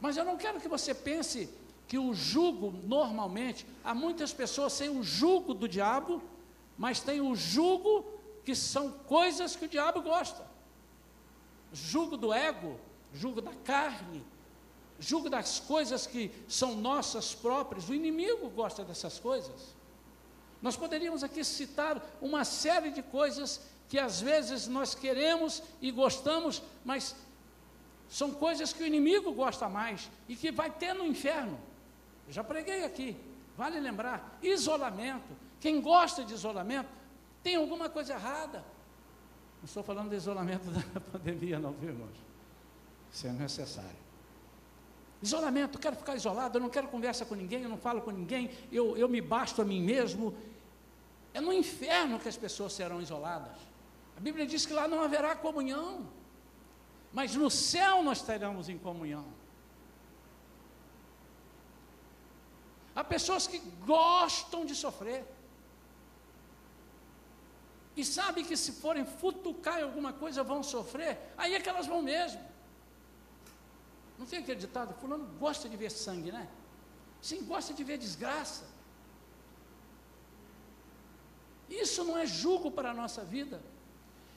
Mas 0.01 0.17
eu 0.17 0.25
não 0.25 0.35
quero 0.35 0.59
que 0.59 0.67
você 0.67 0.93
pense 0.93 1.49
que 1.87 1.97
o 1.97 2.13
jugo, 2.13 2.71
normalmente, 2.83 3.65
há 3.83 3.93
muitas 3.93 4.33
pessoas 4.33 4.73
sem 4.73 4.89
o 4.89 5.01
jugo 5.03 5.53
do 5.53 5.67
diabo 5.67 6.21
mas 6.79 7.01
tem 7.01 7.19
o 7.19 7.35
jugo 7.35 8.05
que 8.45 8.55
são 8.55 8.89
coisas 8.89 9.53
que 9.53 9.65
o 9.65 9.67
diabo 9.67 10.01
gosta. 10.01 10.47
Jugo 11.73 12.15
do 12.15 12.31
ego, 12.31 12.79
jugo 13.13 13.41
da 13.41 13.51
carne, 13.65 14.25
jugo 14.97 15.29
das 15.29 15.59
coisas 15.59 16.07
que 16.07 16.31
são 16.47 16.75
nossas 16.75 17.35
próprias. 17.35 17.89
O 17.89 17.93
inimigo 17.93 18.49
gosta 18.49 18.85
dessas 18.85 19.19
coisas. 19.19 19.75
Nós 20.61 20.77
poderíamos 20.77 21.21
aqui 21.21 21.43
citar 21.43 22.01
uma 22.21 22.45
série 22.45 22.91
de 22.91 23.03
coisas 23.03 23.59
que 23.89 23.97
às 23.97 24.21
vezes 24.21 24.67
nós 24.67 24.93
queremos 24.93 25.63
e 25.81 25.89
gostamos, 25.89 26.61
mas 26.85 27.15
são 28.07 28.31
coisas 28.31 28.71
que 28.71 28.83
o 28.83 28.85
inimigo 28.85 29.33
gosta 29.33 29.67
mais 29.67 30.09
e 30.27 30.35
que 30.35 30.51
vai 30.51 30.69
ter 30.69 30.93
no 30.93 31.05
inferno. 31.05 31.59
Eu 32.27 32.33
já 32.33 32.43
preguei 32.43 32.85
aqui, 32.85 33.17
vale 33.57 33.79
lembrar: 33.79 34.37
isolamento, 34.43 35.35
quem 35.59 35.81
gosta 35.81 36.23
de 36.23 36.35
isolamento 36.35 36.89
tem 37.41 37.55
alguma 37.55 37.89
coisa 37.89 38.13
errada. 38.13 38.63
Não 39.57 39.65
estou 39.65 39.81
falando 39.81 40.11
de 40.11 40.15
isolamento 40.15 40.69
da 40.93 41.01
pandemia, 41.01 41.57
não, 41.57 41.71
viu, 41.73 41.89
irmãos? 41.89 42.15
Isso 43.11 43.25
é 43.25 43.31
necessário. 43.31 44.09
Isolamento, 45.21 45.77
eu 45.77 45.81
quero 45.81 45.95
ficar 45.95 46.15
isolado, 46.15 46.59
eu 46.59 46.61
não 46.61 46.69
quero 46.69 46.87
conversa 46.87 47.25
com 47.25 47.33
ninguém, 47.33 47.63
eu 47.63 47.69
não 47.69 47.77
falo 47.77 48.01
com 48.01 48.11
ninguém, 48.11 48.51
eu, 48.71 48.95
eu 48.95 49.09
me 49.09 49.19
basto 49.19 49.63
a 49.63 49.65
mim 49.65 49.81
mesmo. 49.81 50.33
É 51.33 51.41
no 51.41 51.51
inferno 51.51 52.19
que 52.19 52.29
as 52.29 52.37
pessoas 52.37 52.73
serão 52.73 53.01
isoladas. 53.01 53.68
A 54.19 54.21
Bíblia 54.21 54.45
diz 54.45 54.65
que 54.65 54.73
lá 54.73 54.85
não 54.85 55.01
haverá 55.01 55.33
comunhão, 55.33 56.05
mas 57.17 57.35
no 57.35 57.49
céu 57.49 58.03
nós 58.03 58.21
teremos 58.21 58.67
em 58.67 58.77
comunhão. 58.77 59.25
Há 62.93 63.01
pessoas 63.01 63.47
que 63.47 63.59
gostam 63.85 64.65
de 64.65 64.75
sofrer. 64.75 65.25
E 67.95 68.03
sabe 68.03 68.43
que 68.43 68.57
se 68.57 68.73
forem 68.73 69.05
futucar 69.05 69.79
em 69.79 69.83
alguma 69.83 70.11
coisa 70.11 70.43
vão 70.43 70.61
sofrer, 70.63 71.17
aí 71.37 71.55
é 71.55 71.61
que 71.61 71.69
elas 71.69 71.87
vão 71.87 72.01
mesmo. 72.01 72.41
Não 74.17 74.25
tem 74.25 74.39
acreditado? 74.39 74.93
Fulano 74.95 75.27
gosta 75.39 75.69
de 75.69 75.77
ver 75.77 75.91
sangue, 75.91 76.29
né? 76.29 76.45
Sim, 77.21 77.45
gosta 77.45 77.73
de 77.73 77.85
ver 77.85 77.97
desgraça. 77.97 78.65
Isso 81.69 82.03
não 82.03 82.17
é 82.17 82.25
julgo 82.25 82.69
para 82.69 82.91
a 82.91 82.93
nossa 82.93 83.23
vida. 83.23 83.61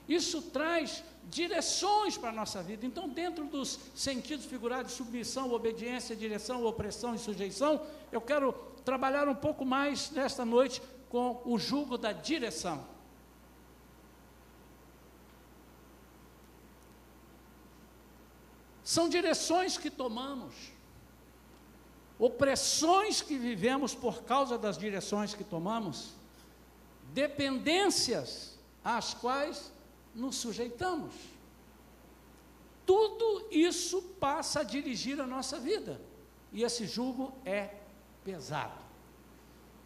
Isso 0.08 0.42
traz 0.42 1.02
direções 1.30 2.18
para 2.18 2.30
a 2.30 2.32
nossa 2.32 2.62
vida. 2.62 2.84
Então, 2.84 3.08
dentro 3.08 3.44
dos 3.44 3.78
sentidos 3.94 4.44
figurados, 4.44 4.92
submissão, 4.92 5.52
obediência, 5.52 6.16
direção, 6.16 6.64
opressão 6.64 7.14
e 7.14 7.18
sujeição, 7.18 7.80
eu 8.10 8.20
quero 8.20 8.52
trabalhar 8.84 9.28
um 9.28 9.34
pouco 9.34 9.64
mais 9.64 10.10
nesta 10.10 10.44
noite 10.44 10.82
com 11.08 11.40
o 11.44 11.58
jugo 11.58 11.96
da 11.96 12.12
direção. 12.12 12.84
São 18.84 19.08
direções 19.08 19.78
que 19.78 19.88
tomamos, 19.88 20.54
opressões 22.18 23.22
que 23.22 23.38
vivemos 23.38 23.94
por 23.94 24.22
causa 24.24 24.58
das 24.58 24.76
direções 24.76 25.34
que 25.34 25.44
tomamos, 25.44 26.10
dependências 27.14 28.58
às 28.84 29.14
quais 29.14 29.71
nos 30.14 30.36
sujeitamos. 30.36 31.14
Tudo 32.84 33.46
isso 33.50 34.02
passa 34.18 34.60
a 34.60 34.64
dirigir 34.64 35.20
a 35.20 35.26
nossa 35.26 35.58
vida. 35.58 36.00
E 36.52 36.62
esse 36.62 36.86
jugo 36.86 37.32
é 37.44 37.74
pesado. 38.24 38.80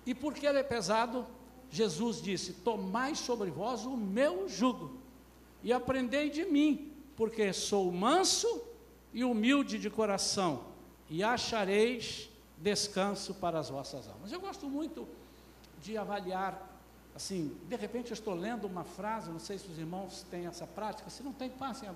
E 0.04 0.14
porque 0.14 0.47
ele 0.47 0.59
é 0.59 0.62
pesado, 0.62 1.26
Jesus 1.71 2.21
disse: 2.21 2.54
Tomai 2.54 3.14
sobre 3.14 3.50
vós 3.50 3.85
o 3.85 3.97
meu 3.97 4.49
jugo 4.49 4.99
e 5.62 5.73
aprendei 5.73 6.30
de 6.30 6.45
mim, 6.45 6.92
porque 7.16 7.52
sou 7.52 7.90
manso 7.90 8.62
e 9.12 9.25
humilde 9.25 9.78
de 9.78 9.90
coração, 9.90 10.64
e 11.09 11.23
achareis 11.23 12.30
descanso 12.59 13.35
para 13.35 13.59
as 13.59 13.68
vossas 13.68 14.09
almas. 14.09 14.33
Eu 14.33 14.40
gosto 14.40 14.68
muito 14.68 15.09
de 15.83 15.97
avaliar 15.97 16.75
assim, 17.17 17.59
de 17.67 17.77
repente 17.77 18.11
eu 18.11 18.15
estou 18.15 18.35
lendo 18.35 18.67
uma 18.67 18.85
frase, 18.85 19.31
não 19.31 19.39
sei 19.39 19.59
se 19.59 19.67
os 19.67 19.79
irmãos 19.79 20.23
têm 20.31 20.47
essa 20.47 20.67
prática, 20.67 21.09
se 21.09 21.23
não 21.23 21.33
tem, 21.33 21.49
passem, 21.49 21.89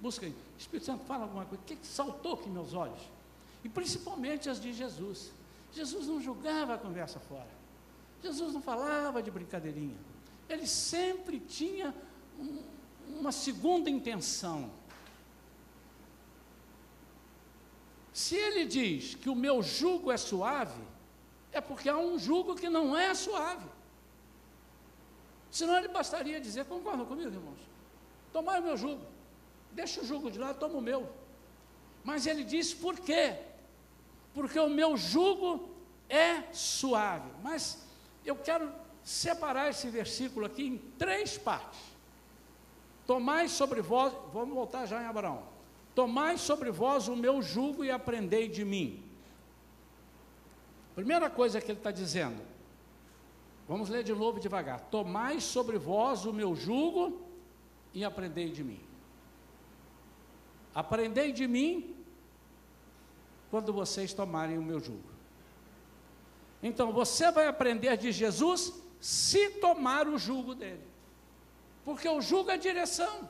busquem. 0.00 0.34
Espírito 0.58 0.86
Santo, 0.86 1.04
fala 1.04 1.22
alguma 1.22 1.44
coisa. 1.46 1.62
O 1.62 1.66
que, 1.66 1.76
que 1.76 1.86
saltou 1.86 2.34
aqui 2.34 2.50
meus 2.50 2.74
olhos? 2.74 3.00
E 3.62 3.68
principalmente 3.68 4.50
as 4.50 4.60
de 4.60 4.72
Jesus. 4.72 5.30
Jesus 5.72 6.08
não 6.08 6.20
julgava 6.20 6.74
a 6.74 6.78
conversa 6.78 7.20
fora. 7.20 7.48
Jesus 8.20 8.52
não 8.52 8.60
falava 8.60 9.22
de 9.22 9.30
brincadeirinha. 9.30 9.96
Ele 10.48 10.66
sempre 10.66 11.38
tinha 11.38 11.94
um, 12.36 12.62
uma 13.20 13.30
segunda 13.30 13.88
intenção. 13.88 14.68
Se 18.12 18.34
ele 18.34 18.64
diz 18.64 19.14
que 19.14 19.28
o 19.28 19.34
meu 19.34 19.62
jugo 19.62 20.10
é 20.10 20.16
suave, 20.16 20.82
é 21.52 21.60
porque 21.60 21.88
há 21.88 21.96
um 21.96 22.18
jugo 22.18 22.56
que 22.56 22.68
não 22.68 22.96
é 22.96 23.14
suave. 23.14 23.75
Senão 25.56 25.74
ele 25.78 25.88
bastaria 25.88 26.38
dizer, 26.38 26.66
concordam 26.66 27.06
comigo, 27.06 27.30
irmãos? 27.30 27.58
Tomar 28.30 28.60
o 28.60 28.62
meu 28.62 28.76
jugo. 28.76 29.02
Deixa 29.72 30.02
o 30.02 30.04
jugo 30.04 30.30
de 30.30 30.38
lado, 30.38 30.58
toma 30.58 30.76
o 30.76 30.82
meu. 30.82 31.10
Mas 32.04 32.26
ele 32.26 32.44
disse 32.44 32.76
por 32.76 33.00
quê? 33.00 33.38
Porque 34.34 34.58
o 34.58 34.68
meu 34.68 34.98
jugo 34.98 35.70
é 36.10 36.42
suave. 36.52 37.30
Mas 37.42 37.86
eu 38.22 38.36
quero 38.36 38.70
separar 39.02 39.70
esse 39.70 39.88
versículo 39.88 40.44
aqui 40.44 40.66
em 40.66 40.76
três 40.98 41.38
partes. 41.38 41.80
Tomai 43.06 43.48
sobre 43.48 43.80
vós, 43.80 44.12
vamos 44.34 44.54
voltar 44.54 44.84
já 44.84 45.02
em 45.02 45.06
Abraão. 45.06 45.42
Tomai 45.94 46.36
sobre 46.36 46.70
vós 46.70 47.08
o 47.08 47.16
meu 47.16 47.40
jugo 47.40 47.82
e 47.82 47.90
aprendei 47.90 48.46
de 48.46 48.62
mim. 48.62 49.02
Primeira 50.94 51.30
coisa 51.30 51.62
que 51.62 51.70
ele 51.70 51.78
está 51.78 51.90
dizendo, 51.90 52.42
Vamos 53.68 53.88
ler 53.88 54.04
de 54.04 54.12
novo 54.12 54.38
devagar. 54.38 54.80
Tomai 54.90 55.40
sobre 55.40 55.76
vós 55.78 56.24
o 56.24 56.32
meu 56.32 56.54
jugo 56.54 57.20
e 57.92 58.04
aprendei 58.04 58.50
de 58.50 58.62
mim. 58.62 58.80
Aprendei 60.74 61.32
de 61.32 61.48
mim 61.48 61.96
quando 63.50 63.72
vocês 63.72 64.12
tomarem 64.12 64.58
o 64.58 64.62
meu 64.62 64.78
jugo. 64.78 65.08
Então 66.62 66.92
você 66.92 67.30
vai 67.30 67.46
aprender 67.46 67.96
de 67.96 68.12
Jesus 68.12 68.72
se 69.00 69.50
tomar 69.50 70.06
o 70.06 70.18
jugo 70.18 70.54
dele. 70.54 70.86
Porque 71.84 72.08
o 72.08 72.20
jugo 72.20 72.50
é 72.50 72.56
direção. 72.56 73.28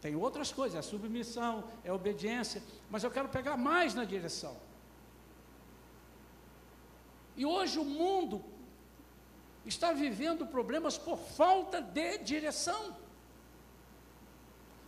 Tem 0.00 0.14
outras 0.14 0.52
coisas, 0.52 0.78
é 0.78 0.82
submissão, 0.82 1.64
é 1.82 1.92
obediência, 1.92 2.62
mas 2.90 3.02
eu 3.02 3.10
quero 3.10 3.28
pegar 3.28 3.56
mais 3.56 3.94
na 3.94 4.04
direção. 4.04 4.56
E 7.36 7.44
hoje 7.44 7.78
o 7.78 7.84
mundo 7.84 8.44
está 9.66 9.92
vivendo 9.92 10.46
problemas 10.46 10.96
por 10.96 11.18
falta 11.18 11.82
de 11.82 12.18
direção. 12.18 12.96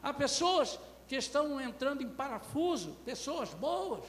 Há 0.03 0.15
pessoas 0.15 0.79
que 1.09 1.17
estão 1.17 1.61
entrando 1.61 2.03
em 2.03 2.09
parafuso, 2.09 2.97
pessoas 3.05 3.53
boas, 3.53 4.05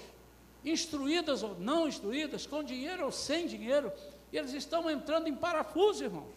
instruídas 0.64 1.42
ou 1.42 1.58
não 1.58 1.88
instruídas, 1.88 2.46
com 2.46 2.64
dinheiro 2.64 3.06
ou 3.06 3.12
sem 3.12 3.48
dinheiro, 3.48 3.92
e 4.32 4.38
eles 4.38 4.54
estão 4.54 4.90
entrando 4.92 5.28
em 5.28 5.36
parafuso, 5.36 6.04
irmãos, 6.04 6.32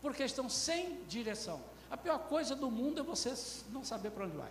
porque 0.00 0.22
estão 0.22 0.48
sem 0.48 1.02
direção. 1.08 1.60
A 1.90 1.96
pior 1.96 2.18
coisa 2.18 2.54
do 2.54 2.70
mundo 2.70 3.00
é 3.00 3.02
você 3.02 3.34
não 3.72 3.82
saber 3.82 4.10
para 4.10 4.24
onde 4.24 4.36
vai. 4.36 4.50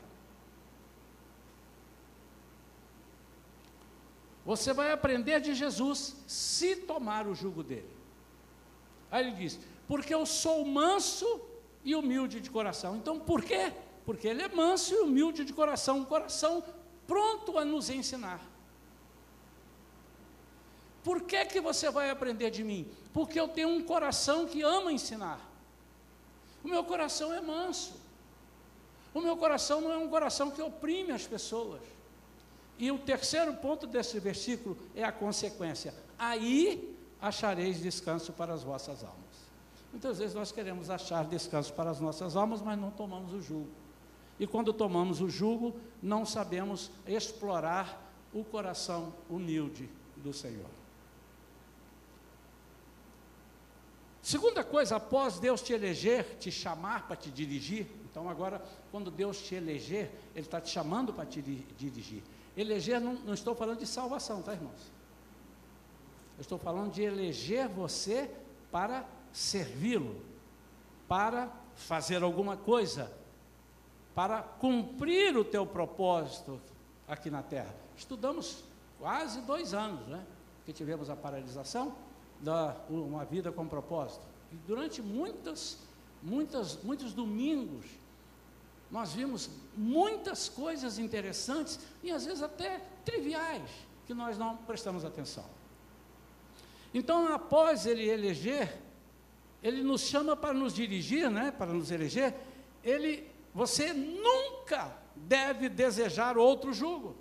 Você 4.45 4.73
vai 4.73 4.91
aprender 4.91 5.39
de 5.39 5.53
Jesus 5.53 6.17
se 6.27 6.75
tomar 6.75 7.27
o 7.27 7.33
jugo 7.33 7.63
dele. 7.63 8.02
Aí 9.13 9.27
ele 9.27 9.35
diz: 9.35 9.59
Porque 9.87 10.11
eu 10.11 10.25
sou 10.25 10.65
manso 10.65 11.39
e 11.85 11.95
humilde 11.95 12.41
de 12.41 12.49
coração. 12.49 12.95
Então, 12.95 13.19
por 13.19 13.43
quê? 13.43 13.71
Porque 14.03 14.27
ele 14.27 14.41
é 14.41 14.49
manso 14.49 14.95
e 14.95 14.97
humilde 14.97 15.45
de 15.45 15.53
coração, 15.53 15.99
um 15.99 16.05
coração 16.05 16.63
pronto 17.05 17.59
a 17.59 17.63
nos 17.63 17.91
ensinar. 17.91 18.41
Por 21.03 21.21
que, 21.21 21.45
que 21.45 21.61
você 21.61 21.91
vai 21.91 22.09
aprender 22.09 22.49
de 22.49 22.63
mim? 22.63 22.89
Porque 23.13 23.39
eu 23.39 23.47
tenho 23.47 23.69
um 23.69 23.83
coração 23.83 24.47
que 24.47 24.63
ama 24.63 24.91
ensinar. 24.91 25.39
O 26.63 26.67
meu 26.67 26.83
coração 26.83 27.31
é 27.31 27.39
manso. 27.39 27.93
O 29.13 29.21
meu 29.21 29.37
coração 29.37 29.79
não 29.79 29.91
é 29.91 29.97
um 29.97 30.07
coração 30.07 30.49
que 30.49 30.61
oprime 30.61 31.11
as 31.11 31.27
pessoas. 31.27 31.81
E 32.79 32.89
o 32.89 32.97
terceiro 32.97 33.53
ponto 33.53 33.85
desse 33.85 34.19
versículo 34.19 34.75
é 34.95 35.03
a 35.03 35.11
consequência. 35.11 35.93
Aí 36.17 36.92
achareis 37.23 37.81
descanso 37.81 38.33
para 38.33 38.53
as 38.53 38.63
vossas 38.63 39.01
almas. 39.01 39.47
Muitas 39.91 40.19
vezes 40.19 40.35
nós 40.35 40.51
queremos 40.51 40.89
achar 40.89 41.23
descanso 41.23 41.71
para 41.73 41.89
as 41.89 42.01
nossas 42.01 42.35
almas, 42.35 42.61
mas 42.61 42.77
não 42.77 42.91
tomamos 42.91 43.31
o 43.31 43.41
jugo. 43.41 43.69
E 44.37 44.45
quando 44.45 44.73
tomamos 44.73 45.21
o 45.21 45.29
jugo, 45.29 45.73
não 46.01 46.25
sabemos 46.25 46.91
explorar 47.07 48.13
o 48.33 48.43
coração 48.43 49.13
humilde 49.29 49.89
do 50.17 50.33
Senhor. 50.33 50.69
Segunda 54.21 54.63
coisa, 54.63 54.97
após 54.97 55.39
Deus 55.39 55.61
te 55.61 55.71
eleger, 55.71 56.37
te 56.39 56.51
chamar 56.51 57.07
para 57.07 57.15
te 57.15 57.31
dirigir, 57.31 57.87
então 58.09 58.27
agora, 58.27 58.61
quando 58.91 59.09
Deus 59.09 59.41
te 59.41 59.55
eleger, 59.55 60.11
Ele 60.35 60.45
está 60.45 60.59
te 60.59 60.69
chamando 60.69 61.13
para 61.13 61.25
te 61.25 61.41
dirigir. 61.41 62.23
Eleger, 62.57 62.99
não, 62.99 63.13
não 63.13 63.33
estou 63.33 63.55
falando 63.55 63.79
de 63.79 63.87
salvação, 63.87 64.41
tá, 64.41 64.53
irmãos? 64.53 64.91
Eu 66.37 66.41
estou 66.41 66.57
falando 66.57 66.91
de 66.91 67.01
eleger 67.01 67.67
você 67.67 68.29
para 68.71 69.05
servi-lo, 69.31 70.21
para 71.07 71.51
fazer 71.75 72.23
alguma 72.23 72.57
coisa, 72.57 73.11
para 74.15 74.41
cumprir 74.41 75.37
o 75.37 75.43
teu 75.43 75.65
propósito 75.65 76.59
aqui 77.07 77.29
na 77.29 77.43
terra. 77.43 77.73
Estudamos 77.95 78.63
quase 78.99 79.41
dois 79.41 79.73
anos, 79.73 80.07
né? 80.07 80.23
Que 80.65 80.73
tivemos 80.73 81.09
a 81.09 81.15
paralisação 81.15 81.95
da 82.39 82.75
uma 82.89 83.25
vida 83.25 83.51
com 83.51 83.67
propósito. 83.67 84.25
E 84.51 84.55
durante 84.67 85.01
muitas, 85.01 85.79
muitas, 86.21 86.81
muitos 86.83 87.13
domingos, 87.13 87.85
nós 88.91 89.13
vimos 89.13 89.49
muitas 89.75 90.47
coisas 90.49 90.99
interessantes 90.99 91.79
e 92.03 92.11
às 92.11 92.25
vezes 92.25 92.43
até 92.43 92.79
triviais 93.03 93.69
que 94.05 94.13
nós 94.13 94.37
não 94.37 94.57
prestamos 94.57 95.03
atenção. 95.03 95.45
Então, 96.93 97.33
após 97.33 97.85
ele 97.85 98.07
eleger, 98.07 98.79
ele 99.61 99.81
nos 99.81 100.01
chama 100.01 100.35
para 100.35 100.53
nos 100.53 100.73
dirigir, 100.73 101.29
né, 101.31 101.51
para 101.51 101.73
nos 101.73 101.89
eleger. 101.89 102.35
Ele, 102.83 103.27
você 103.53 103.93
nunca 103.93 104.95
deve 105.15 105.69
desejar 105.69 106.37
outro 106.37 106.73
jugo. 106.73 107.15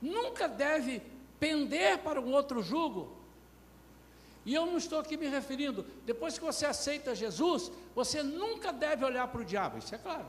Nunca 0.00 0.48
deve 0.48 1.02
pender 1.38 1.98
para 1.98 2.20
um 2.20 2.32
outro 2.32 2.62
jugo. 2.62 3.16
E 4.44 4.54
eu 4.54 4.66
não 4.66 4.76
estou 4.76 4.98
aqui 4.98 5.16
me 5.16 5.26
referindo, 5.26 5.86
depois 6.04 6.38
que 6.38 6.44
você 6.44 6.66
aceita 6.66 7.14
Jesus, 7.14 7.70
você 7.94 8.22
nunca 8.22 8.72
deve 8.72 9.04
olhar 9.04 9.26
para 9.28 9.40
o 9.40 9.44
diabo, 9.44 9.78
isso 9.78 9.94
é 9.94 9.98
claro. 9.98 10.26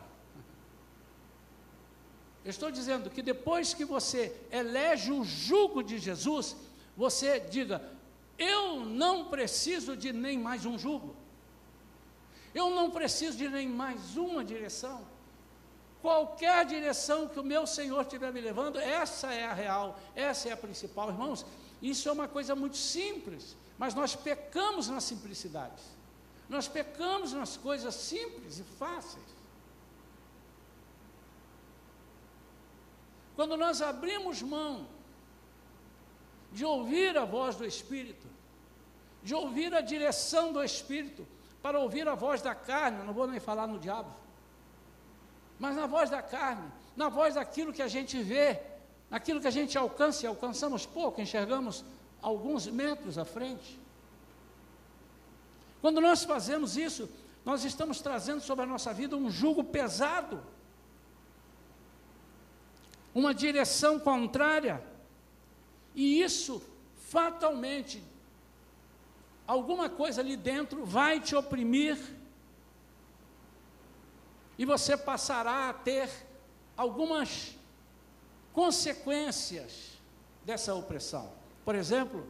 Eu 2.46 2.50
estou 2.50 2.72
dizendo 2.72 3.10
que 3.10 3.22
depois 3.22 3.74
que 3.74 3.84
você 3.84 4.34
elege 4.52 5.12
o 5.12 5.24
jugo 5.24 5.84
de 5.84 5.98
Jesus, 5.98 6.56
você 6.96 7.40
diga: 7.40 7.82
eu 8.38 8.86
não 8.86 9.26
preciso 9.26 9.96
de 9.96 10.12
nem 10.12 10.38
mais 10.38 10.66
um 10.66 10.78
jugo. 10.78 11.16
Eu 12.54 12.70
não 12.70 12.90
preciso 12.92 13.38
de 13.38 13.50
nem 13.50 13.68
mais 13.68 14.18
uma 14.18 14.44
direção. 14.44 15.06
Qualquer 16.02 16.66
direção 16.66 17.28
que 17.28 17.40
o 17.40 17.44
meu 17.44 17.66
Senhor 17.66 18.02
estiver 18.02 18.32
me 18.32 18.40
levando, 18.40 18.80
essa 18.80 19.34
é 19.34 19.46
a 19.46 19.54
real, 19.54 20.00
essa 20.16 20.50
é 20.50 20.52
a 20.52 20.58
principal, 20.58 21.10
irmãos. 21.10 21.46
Isso 21.82 22.08
é 22.08 22.12
uma 22.12 22.28
coisa 22.28 22.56
muito 22.56 22.78
simples, 22.78 23.58
mas 23.78 23.94
nós 23.94 24.16
pecamos 24.16 24.88
na 24.88 25.02
simplicidade. 25.02 25.82
Nós 26.48 26.68
pecamos 26.68 27.34
nas 27.34 27.58
coisas 27.58 27.96
simples 27.96 28.60
e 28.60 28.64
fáceis. 28.64 29.26
Quando 33.36 33.58
nós 33.58 33.82
abrimos 33.82 34.42
mão 34.42 34.88
de 36.56 36.64
ouvir 36.64 37.18
a 37.18 37.26
voz 37.26 37.58
do 37.58 37.66
Espírito, 37.66 38.26
de 39.22 39.36
ouvir 39.36 39.74
a 39.74 39.82
direção 39.82 40.54
do 40.54 40.64
Espírito, 40.64 41.28
para 41.62 41.78
ouvir 41.78 42.08
a 42.08 42.16
voz 42.16 42.42
da 42.42 42.56
carne, 42.56 43.04
não 43.04 43.14
vou 43.14 43.28
nem 43.28 43.42
falar 43.42 43.68
no 43.68 43.78
diabo, 43.78 44.10
mas 45.60 45.76
na 45.76 45.86
voz 45.86 46.10
da 46.10 46.22
carne, 46.22 46.72
na 46.96 47.10
voz 47.10 47.36
daquilo 47.36 47.74
que 47.74 47.82
a 47.82 47.90
gente 47.90 48.24
vê, 48.24 48.62
naquilo 49.10 49.42
que 49.42 49.50
a 49.50 49.52
gente 49.52 49.78
alcança 49.78 50.24
e 50.24 50.28
alcançamos 50.28 50.86
pouco, 50.86 51.20
enxergamos 51.20 51.84
alguns 52.22 52.68
metros 52.68 53.18
à 53.18 53.26
frente. 53.26 53.78
Quando 55.82 56.00
nós 56.00 56.24
fazemos 56.24 56.78
isso, 56.78 57.10
nós 57.44 57.66
estamos 57.66 58.00
trazendo 58.00 58.40
sobre 58.40 58.64
a 58.64 58.68
nossa 58.68 58.94
vida 58.94 59.18
um 59.18 59.30
jugo 59.30 59.62
pesado, 59.62 60.42
uma 63.14 63.34
direção 63.34 64.00
contrária 64.00 64.95
e 65.96 66.22
isso, 66.22 66.62
fatalmente, 67.08 68.04
alguma 69.48 69.90
coisa 69.90 70.20
ali 70.20 70.36
dentro 70.36 70.86
vai 70.86 71.22
te 71.22 71.36
oprimir, 71.36 71.98
e 74.58 74.66
você 74.66 74.98
passará 74.98 75.70
a 75.70 75.74
ter 75.74 76.10
algumas 76.76 77.56
consequências 78.54 79.98
dessa 80.44 80.74
opressão. 80.76 81.32
Por 81.64 81.76
exemplo, 81.76 82.26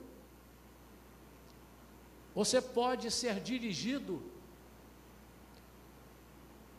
você 2.33 2.61
pode 2.61 3.11
ser 3.11 3.39
dirigido 3.39 4.23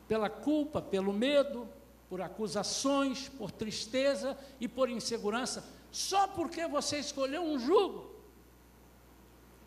pela 0.09 0.29
culpa, 0.29 0.83
pelo 0.83 1.13
medo, 1.13 1.69
por 2.09 2.21
acusações, 2.21 3.29
por 3.29 3.51
tristeza 3.51 4.39
e 4.61 4.69
por 4.69 4.89
insegurança 4.89 5.76
só 5.97 6.29
porque 6.29 6.67
você 6.67 6.99
escolheu 6.99 7.43
um 7.43 7.59
jugo. 7.59 8.01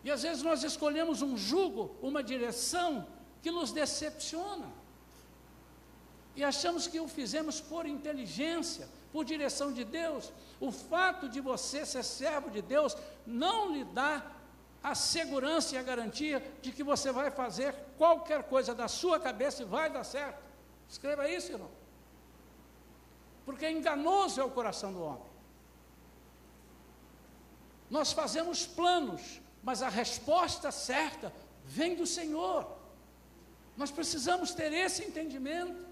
E 0.04 0.10
às 0.12 0.22
vezes 0.22 0.44
nós 0.44 0.62
escolhemos 0.62 1.22
um 1.22 1.36
jugo, 1.36 1.96
uma 2.00 2.22
direção 2.22 3.04
que 3.42 3.50
nos 3.50 3.72
decepciona. 3.72 4.68
E 6.36 6.44
achamos 6.44 6.86
que 6.86 7.00
o 7.00 7.08
fizemos 7.08 7.60
por 7.60 7.84
inteligência, 7.84 8.88
por 9.12 9.24
direção 9.24 9.72
de 9.72 9.84
Deus. 9.84 10.32
O 10.60 10.70
fato 10.70 11.28
de 11.28 11.40
você 11.40 11.84
ser 11.84 12.04
servo 12.04 12.48
de 12.48 12.62
Deus 12.62 12.96
não 13.26 13.72
lhe 13.72 13.82
dá 13.82 14.24
a 14.84 14.94
segurança 14.94 15.74
e 15.74 15.78
a 15.78 15.82
garantia 15.82 16.38
de 16.62 16.70
que 16.70 16.84
você 16.84 17.10
vai 17.10 17.32
fazer 17.32 17.74
qualquer 17.98 18.44
coisa 18.44 18.72
da 18.72 18.86
sua 18.86 19.18
cabeça 19.18 19.62
e 19.62 19.66
vai 19.66 19.90
dar 19.90 20.04
certo. 20.04 20.40
Escreva 20.88 21.28
isso, 21.28 21.50
irmão. 21.50 21.72
Porque 23.44 23.68
enganoso 23.68 24.40
é 24.40 24.44
o 24.44 24.50
coração 24.50 24.92
do 24.92 25.02
homem. 25.02 25.29
Nós 27.90 28.12
fazemos 28.12 28.66
planos, 28.66 29.40
mas 29.62 29.82
a 29.82 29.88
resposta 29.88 30.70
certa 30.70 31.32
vem 31.64 31.96
do 31.96 32.06
Senhor. 32.06 32.66
Nós 33.76 33.90
precisamos 33.90 34.52
ter 34.52 34.72
esse 34.72 35.04
entendimento. 35.04 35.90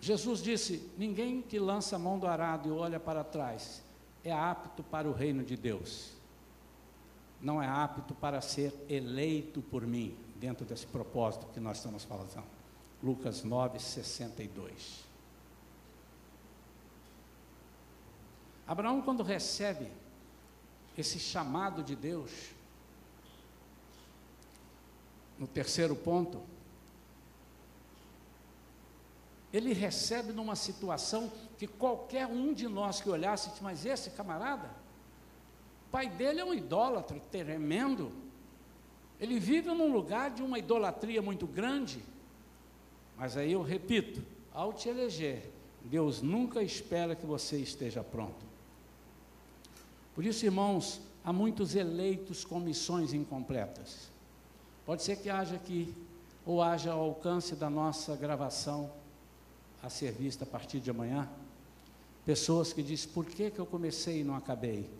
Jesus 0.00 0.40
disse: 0.42 0.90
Ninguém 0.96 1.42
que 1.42 1.58
lança 1.58 1.96
a 1.96 1.98
mão 1.98 2.18
do 2.18 2.26
arado 2.26 2.68
e 2.68 2.72
olha 2.72 2.98
para 2.98 3.22
trás 3.22 3.82
é 4.24 4.32
apto 4.32 4.82
para 4.82 5.08
o 5.08 5.12
reino 5.12 5.42
de 5.42 5.56
Deus. 5.56 6.12
Não 7.40 7.62
é 7.62 7.66
apto 7.66 8.14
para 8.14 8.40
ser 8.40 8.74
eleito 8.88 9.62
por 9.62 9.86
mim, 9.86 10.16
dentro 10.36 10.64
desse 10.64 10.86
propósito 10.86 11.46
que 11.52 11.60
nós 11.60 11.78
estamos 11.78 12.04
falando. 12.04 12.44
Lucas 13.02 13.42
9, 13.42 13.78
62. 13.78 15.09
Abraão, 18.70 19.02
quando 19.02 19.24
recebe 19.24 19.88
esse 20.96 21.18
chamado 21.18 21.82
de 21.82 21.96
Deus, 21.96 22.30
no 25.36 25.48
terceiro 25.48 25.96
ponto, 25.96 26.40
ele 29.52 29.72
recebe 29.72 30.32
numa 30.32 30.54
situação 30.54 31.32
que 31.58 31.66
qualquer 31.66 32.28
um 32.28 32.54
de 32.54 32.68
nós 32.68 33.00
que 33.00 33.10
olhasse, 33.10 33.50
mas 33.60 33.84
esse 33.84 34.10
camarada, 34.10 34.70
o 35.88 35.90
pai 35.90 36.08
dele 36.08 36.38
é 36.38 36.44
um 36.44 36.54
idólatra 36.54 37.18
tremendo, 37.28 38.12
ele 39.18 39.40
vive 39.40 39.68
num 39.70 39.92
lugar 39.92 40.30
de 40.30 40.44
uma 40.44 40.60
idolatria 40.60 41.20
muito 41.20 41.44
grande, 41.44 42.04
mas 43.16 43.36
aí 43.36 43.50
eu 43.50 43.62
repito, 43.62 44.24
ao 44.54 44.72
te 44.72 44.88
eleger, 44.88 45.50
Deus 45.82 46.22
nunca 46.22 46.62
espera 46.62 47.16
que 47.16 47.26
você 47.26 47.56
esteja 47.56 48.04
pronto. 48.04 48.49
Por 50.20 50.26
isso, 50.26 50.44
irmãos, 50.44 51.00
há 51.24 51.32
muitos 51.32 51.74
eleitos 51.74 52.44
com 52.44 52.60
missões 52.60 53.14
incompletas. 53.14 54.10
Pode 54.84 55.02
ser 55.02 55.16
que 55.16 55.30
haja 55.30 55.56
aqui, 55.56 55.94
ou 56.44 56.62
haja 56.62 56.92
ao 56.92 57.00
alcance 57.00 57.56
da 57.56 57.70
nossa 57.70 58.14
gravação 58.16 58.92
a 59.82 59.88
ser 59.88 60.12
vista 60.12 60.44
a 60.44 60.46
partir 60.46 60.78
de 60.78 60.90
amanhã, 60.90 61.26
pessoas 62.26 62.70
que 62.70 62.82
dizem: 62.82 63.08
por 63.14 63.24
que, 63.24 63.50
que 63.50 63.58
eu 63.58 63.64
comecei 63.64 64.20
e 64.20 64.22
não 64.22 64.36
acabei? 64.36 64.90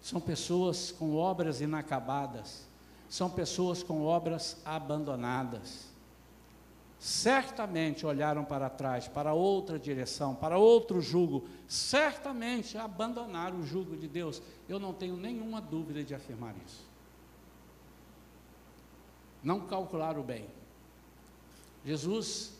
São 0.00 0.20
pessoas 0.20 0.92
com 0.92 1.16
obras 1.16 1.60
inacabadas, 1.60 2.62
são 3.08 3.28
pessoas 3.28 3.82
com 3.82 4.02
obras 4.04 4.56
abandonadas 4.64 5.89
certamente 7.00 8.04
olharam 8.04 8.44
para 8.44 8.68
trás, 8.68 9.08
para 9.08 9.32
outra 9.32 9.78
direção, 9.78 10.34
para 10.34 10.58
outro 10.58 11.00
jugo, 11.00 11.48
certamente 11.66 12.76
abandonaram 12.76 13.60
o 13.60 13.66
jugo 13.66 13.96
de 13.96 14.06
Deus. 14.06 14.42
Eu 14.68 14.78
não 14.78 14.92
tenho 14.92 15.16
nenhuma 15.16 15.62
dúvida 15.62 16.04
de 16.04 16.14
afirmar 16.14 16.54
isso. 16.66 16.84
Não 19.42 19.60
calcularam 19.60 20.22
bem. 20.22 20.46
Jesus, 21.86 22.52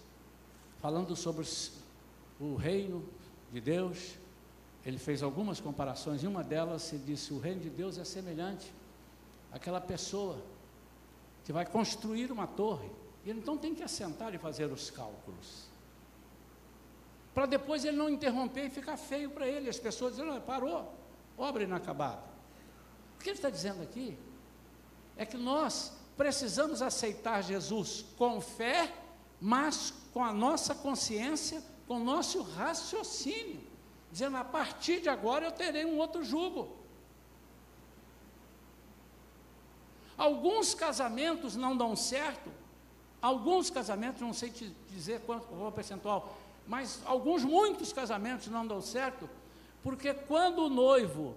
falando 0.80 1.14
sobre 1.14 1.46
o 2.40 2.54
reino 2.56 3.06
de 3.52 3.60
Deus, 3.60 4.14
ele 4.86 4.96
fez 4.96 5.22
algumas 5.22 5.60
comparações, 5.60 6.22
e 6.22 6.26
uma 6.26 6.42
delas 6.42 6.90
ele 6.94 7.02
disse: 7.04 7.34
o 7.34 7.38
reino 7.38 7.60
de 7.60 7.68
Deus 7.68 7.98
é 7.98 8.04
semelhante 8.04 8.72
àquela 9.52 9.82
pessoa 9.82 10.38
que 11.44 11.52
vai 11.52 11.66
construir 11.66 12.32
uma 12.32 12.46
torre 12.46 12.88
ele 13.24 13.38
então 13.38 13.56
tem 13.56 13.74
que 13.74 13.82
assentar 13.82 14.34
e 14.34 14.38
fazer 14.38 14.66
os 14.72 14.90
cálculos. 14.90 15.68
Para 17.34 17.46
depois 17.46 17.84
ele 17.84 17.96
não 17.96 18.08
interromper 18.08 18.66
e 18.66 18.70
ficar 18.70 18.96
feio 18.96 19.30
para 19.30 19.46
ele. 19.46 19.68
As 19.68 19.78
pessoas 19.78 20.16
dizem, 20.16 20.40
parou, 20.40 20.94
obra 21.36 21.62
inacabada. 21.62 22.22
O 23.16 23.22
que 23.22 23.28
ele 23.28 23.36
está 23.36 23.50
dizendo 23.50 23.82
aqui 23.82 24.18
é 25.16 25.26
que 25.26 25.36
nós 25.36 25.92
precisamos 26.16 26.82
aceitar 26.82 27.42
Jesus 27.42 28.04
com 28.16 28.40
fé, 28.40 28.92
mas 29.40 29.92
com 30.12 30.24
a 30.24 30.32
nossa 30.32 30.74
consciência, 30.74 31.62
com 31.86 31.96
o 31.96 32.04
nosso 32.04 32.42
raciocínio, 32.42 33.60
dizendo: 34.10 34.36
a 34.38 34.44
partir 34.44 35.00
de 35.00 35.08
agora 35.08 35.44
eu 35.44 35.52
terei 35.52 35.84
um 35.84 35.98
outro 35.98 36.24
jugo. 36.24 36.78
Alguns 40.16 40.74
casamentos 40.74 41.56
não 41.56 41.76
dão 41.76 41.94
certo 41.96 42.59
Alguns 43.20 43.68
casamentos, 43.70 44.20
não 44.20 44.32
sei 44.32 44.50
te 44.50 44.74
dizer 44.88 45.20
quanto, 45.20 45.46
qual 45.46 45.68
o 45.68 45.72
percentual, 45.72 46.36
mas 46.66 47.02
alguns, 47.04 47.44
muitos 47.44 47.92
casamentos 47.92 48.46
não 48.48 48.66
dão 48.66 48.80
certo, 48.80 49.28
porque 49.82 50.14
quando 50.14 50.64
o 50.64 50.68
noivo 50.68 51.36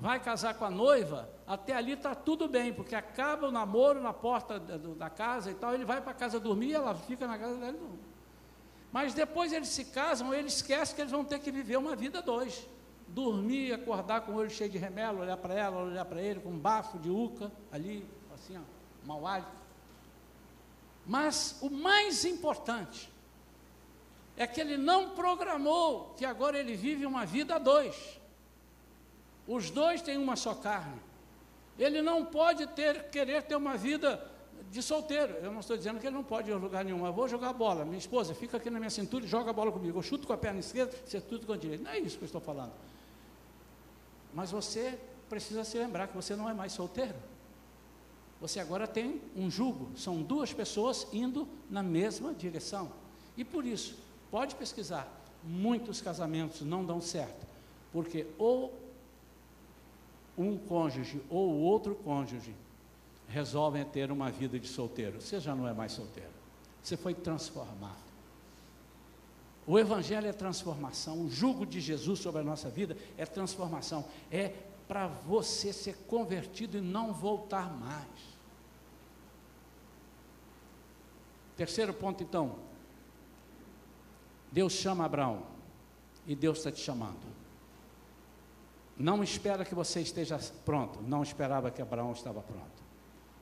vai 0.00 0.18
casar 0.18 0.54
com 0.54 0.64
a 0.64 0.70
noiva, 0.70 1.28
até 1.46 1.74
ali 1.74 1.92
está 1.92 2.14
tudo 2.14 2.48
bem, 2.48 2.72
porque 2.72 2.94
acaba 2.94 3.48
o 3.48 3.52
namoro 3.52 4.00
na 4.00 4.12
porta 4.12 4.58
da, 4.58 4.76
da 4.76 5.10
casa 5.10 5.50
e 5.50 5.54
tal, 5.54 5.74
ele 5.74 5.84
vai 5.84 6.00
para 6.00 6.14
casa 6.14 6.40
dormir 6.40 6.72
ela 6.72 6.94
fica 6.94 7.26
na 7.26 7.38
casa 7.38 7.56
dele. 7.56 7.78
Mas 8.90 9.14
depois 9.14 9.52
eles 9.52 9.68
se 9.68 9.86
casam, 9.86 10.34
ele 10.34 10.48
esquece 10.48 10.94
que 10.94 11.00
eles 11.00 11.12
vão 11.12 11.24
ter 11.24 11.38
que 11.38 11.50
viver 11.50 11.76
uma 11.76 11.94
vida 11.94 12.20
dois. 12.20 12.66
Dormir, 13.08 13.72
acordar 13.72 14.22
com 14.22 14.32
o 14.32 14.34
olho 14.36 14.50
cheio 14.50 14.70
de 14.70 14.78
remelo, 14.78 15.20
olhar 15.20 15.36
para 15.36 15.54
ela, 15.54 15.82
olhar 15.82 16.04
para 16.04 16.20
ele, 16.20 16.40
com 16.40 16.50
um 16.50 16.58
bafo 16.58 16.98
de 16.98 17.08
uca 17.08 17.50
ali, 17.70 18.06
assim, 18.34 18.56
ó, 18.56 18.60
mau 19.06 19.26
hálito. 19.26 19.61
Mas 21.06 21.58
o 21.60 21.68
mais 21.70 22.24
importante 22.24 23.10
é 24.36 24.46
que 24.46 24.60
ele 24.60 24.76
não 24.76 25.10
programou 25.10 26.14
que 26.16 26.24
agora 26.24 26.58
ele 26.58 26.74
vive 26.74 27.04
uma 27.04 27.26
vida 27.26 27.56
a 27.56 27.58
dois. 27.58 28.20
Os 29.46 29.70
dois 29.70 30.00
têm 30.00 30.16
uma 30.16 30.36
só 30.36 30.54
carne. 30.54 31.00
Ele 31.78 32.00
não 32.00 32.24
pode 32.24 32.66
ter, 32.68 33.10
querer 33.10 33.42
ter 33.42 33.56
uma 33.56 33.76
vida 33.76 34.30
de 34.70 34.82
solteiro. 34.82 35.34
Eu 35.34 35.50
não 35.50 35.60
estou 35.60 35.76
dizendo 35.76 35.98
que 35.98 36.06
ele 36.06 36.14
não 36.14 36.24
pode 36.24 36.50
ir 36.50 36.54
a 36.54 36.56
lugar 36.56 36.84
nenhum. 36.84 37.04
Eu 37.04 37.12
vou 37.12 37.28
jogar 37.28 37.52
bola. 37.52 37.84
Minha 37.84 37.98
esposa 37.98 38.34
fica 38.34 38.56
aqui 38.56 38.70
na 38.70 38.78
minha 38.78 38.90
cintura 38.90 39.24
e 39.24 39.28
joga 39.28 39.50
a 39.50 39.52
bola 39.52 39.72
comigo. 39.72 39.98
Eu 39.98 40.02
chuto 40.02 40.26
com 40.26 40.32
a 40.32 40.38
perna 40.38 40.60
esquerda, 40.60 40.96
você 41.04 41.20
tudo 41.20 41.46
com 41.46 41.52
a 41.52 41.56
direita. 41.56 41.84
Não 41.84 41.90
é 41.90 41.98
isso 41.98 42.16
que 42.16 42.24
eu 42.24 42.26
estou 42.26 42.40
falando. 42.40 42.72
Mas 44.32 44.50
você 44.50 44.98
precisa 45.28 45.64
se 45.64 45.76
lembrar 45.76 46.06
que 46.08 46.14
você 46.14 46.36
não 46.36 46.48
é 46.48 46.54
mais 46.54 46.72
solteiro. 46.72 47.16
Você 48.42 48.58
agora 48.58 48.88
tem 48.88 49.22
um 49.36 49.48
jugo. 49.48 49.96
São 49.96 50.20
duas 50.20 50.52
pessoas 50.52 51.06
indo 51.12 51.46
na 51.70 51.80
mesma 51.80 52.34
direção. 52.34 52.90
E 53.36 53.44
por 53.44 53.64
isso, 53.64 53.96
pode 54.32 54.56
pesquisar. 54.56 55.08
Muitos 55.44 56.00
casamentos 56.00 56.60
não 56.62 56.84
dão 56.84 57.00
certo. 57.00 57.46
Porque 57.92 58.26
ou 58.36 58.76
um 60.36 60.58
cônjuge 60.58 61.22
ou 61.30 61.50
o 61.50 61.60
outro 61.60 61.94
cônjuge 61.94 62.52
resolvem 63.28 63.84
ter 63.84 64.10
uma 64.10 64.28
vida 64.28 64.58
de 64.58 64.66
solteiro. 64.66 65.20
Você 65.20 65.38
já 65.38 65.54
não 65.54 65.68
é 65.68 65.72
mais 65.72 65.92
solteiro. 65.92 66.32
Você 66.82 66.96
foi 66.96 67.14
transformado. 67.14 68.02
O 69.64 69.78
Evangelho 69.78 70.26
é 70.26 70.32
transformação. 70.32 71.26
O 71.26 71.30
jugo 71.30 71.64
de 71.64 71.80
Jesus 71.80 72.18
sobre 72.18 72.40
a 72.40 72.44
nossa 72.44 72.68
vida 72.68 72.96
é 73.16 73.24
transformação. 73.24 74.04
É 74.32 74.52
para 74.88 75.06
você 75.06 75.72
ser 75.72 75.96
convertido 76.08 76.76
e 76.76 76.80
não 76.80 77.12
voltar 77.12 77.72
mais. 77.78 78.31
Terceiro 81.56 81.92
ponto, 81.92 82.22
então. 82.22 82.56
Deus 84.50 84.72
chama 84.72 85.04
Abraão. 85.04 85.42
E 86.26 86.34
Deus 86.34 86.58
está 86.58 86.70
te 86.70 86.80
chamando. 86.80 87.32
Não 88.96 89.22
espera 89.22 89.64
que 89.64 89.74
você 89.74 90.00
esteja 90.00 90.38
pronto. 90.64 91.00
Não 91.02 91.22
esperava 91.22 91.70
que 91.70 91.82
Abraão 91.82 92.12
estava 92.12 92.40
pronto. 92.40 92.82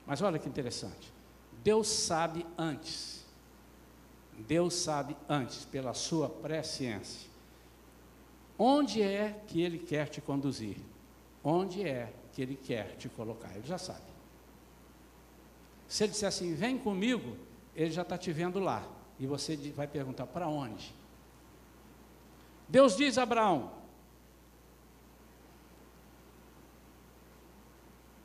Mas 0.06 0.22
olha 0.22 0.38
que 0.38 0.48
interessante. 0.48 1.12
Deus 1.62 1.88
sabe 1.88 2.46
antes. 2.56 3.20
Deus 4.46 4.74
sabe 4.74 5.16
antes, 5.28 5.64
pela 5.64 5.94
sua 5.94 6.28
presciência, 6.28 7.28
onde 8.58 9.02
é 9.02 9.42
que 9.46 9.60
Ele 9.60 9.78
quer 9.78 10.08
te 10.08 10.20
conduzir, 10.20 10.76
onde 11.44 11.86
é 11.86 12.12
que 12.32 12.42
Ele 12.42 12.56
quer 12.56 12.96
te 12.96 13.08
colocar. 13.08 13.54
Ele 13.54 13.66
já 13.66 13.78
sabe. 13.78 14.10
Se 15.88 16.04
Ele 16.04 16.12
disser 16.12 16.28
assim, 16.28 16.54
vem 16.54 16.78
comigo, 16.78 17.36
Ele 17.74 17.90
já 17.90 18.02
está 18.02 18.18
te 18.18 18.32
vendo 18.32 18.58
lá. 18.58 18.86
E 19.18 19.26
você 19.26 19.56
vai 19.56 19.86
perguntar, 19.86 20.26
para 20.26 20.48
onde? 20.48 20.94
Deus 22.68 22.96
diz 22.96 23.18
a 23.18 23.24
Abraão: 23.24 23.72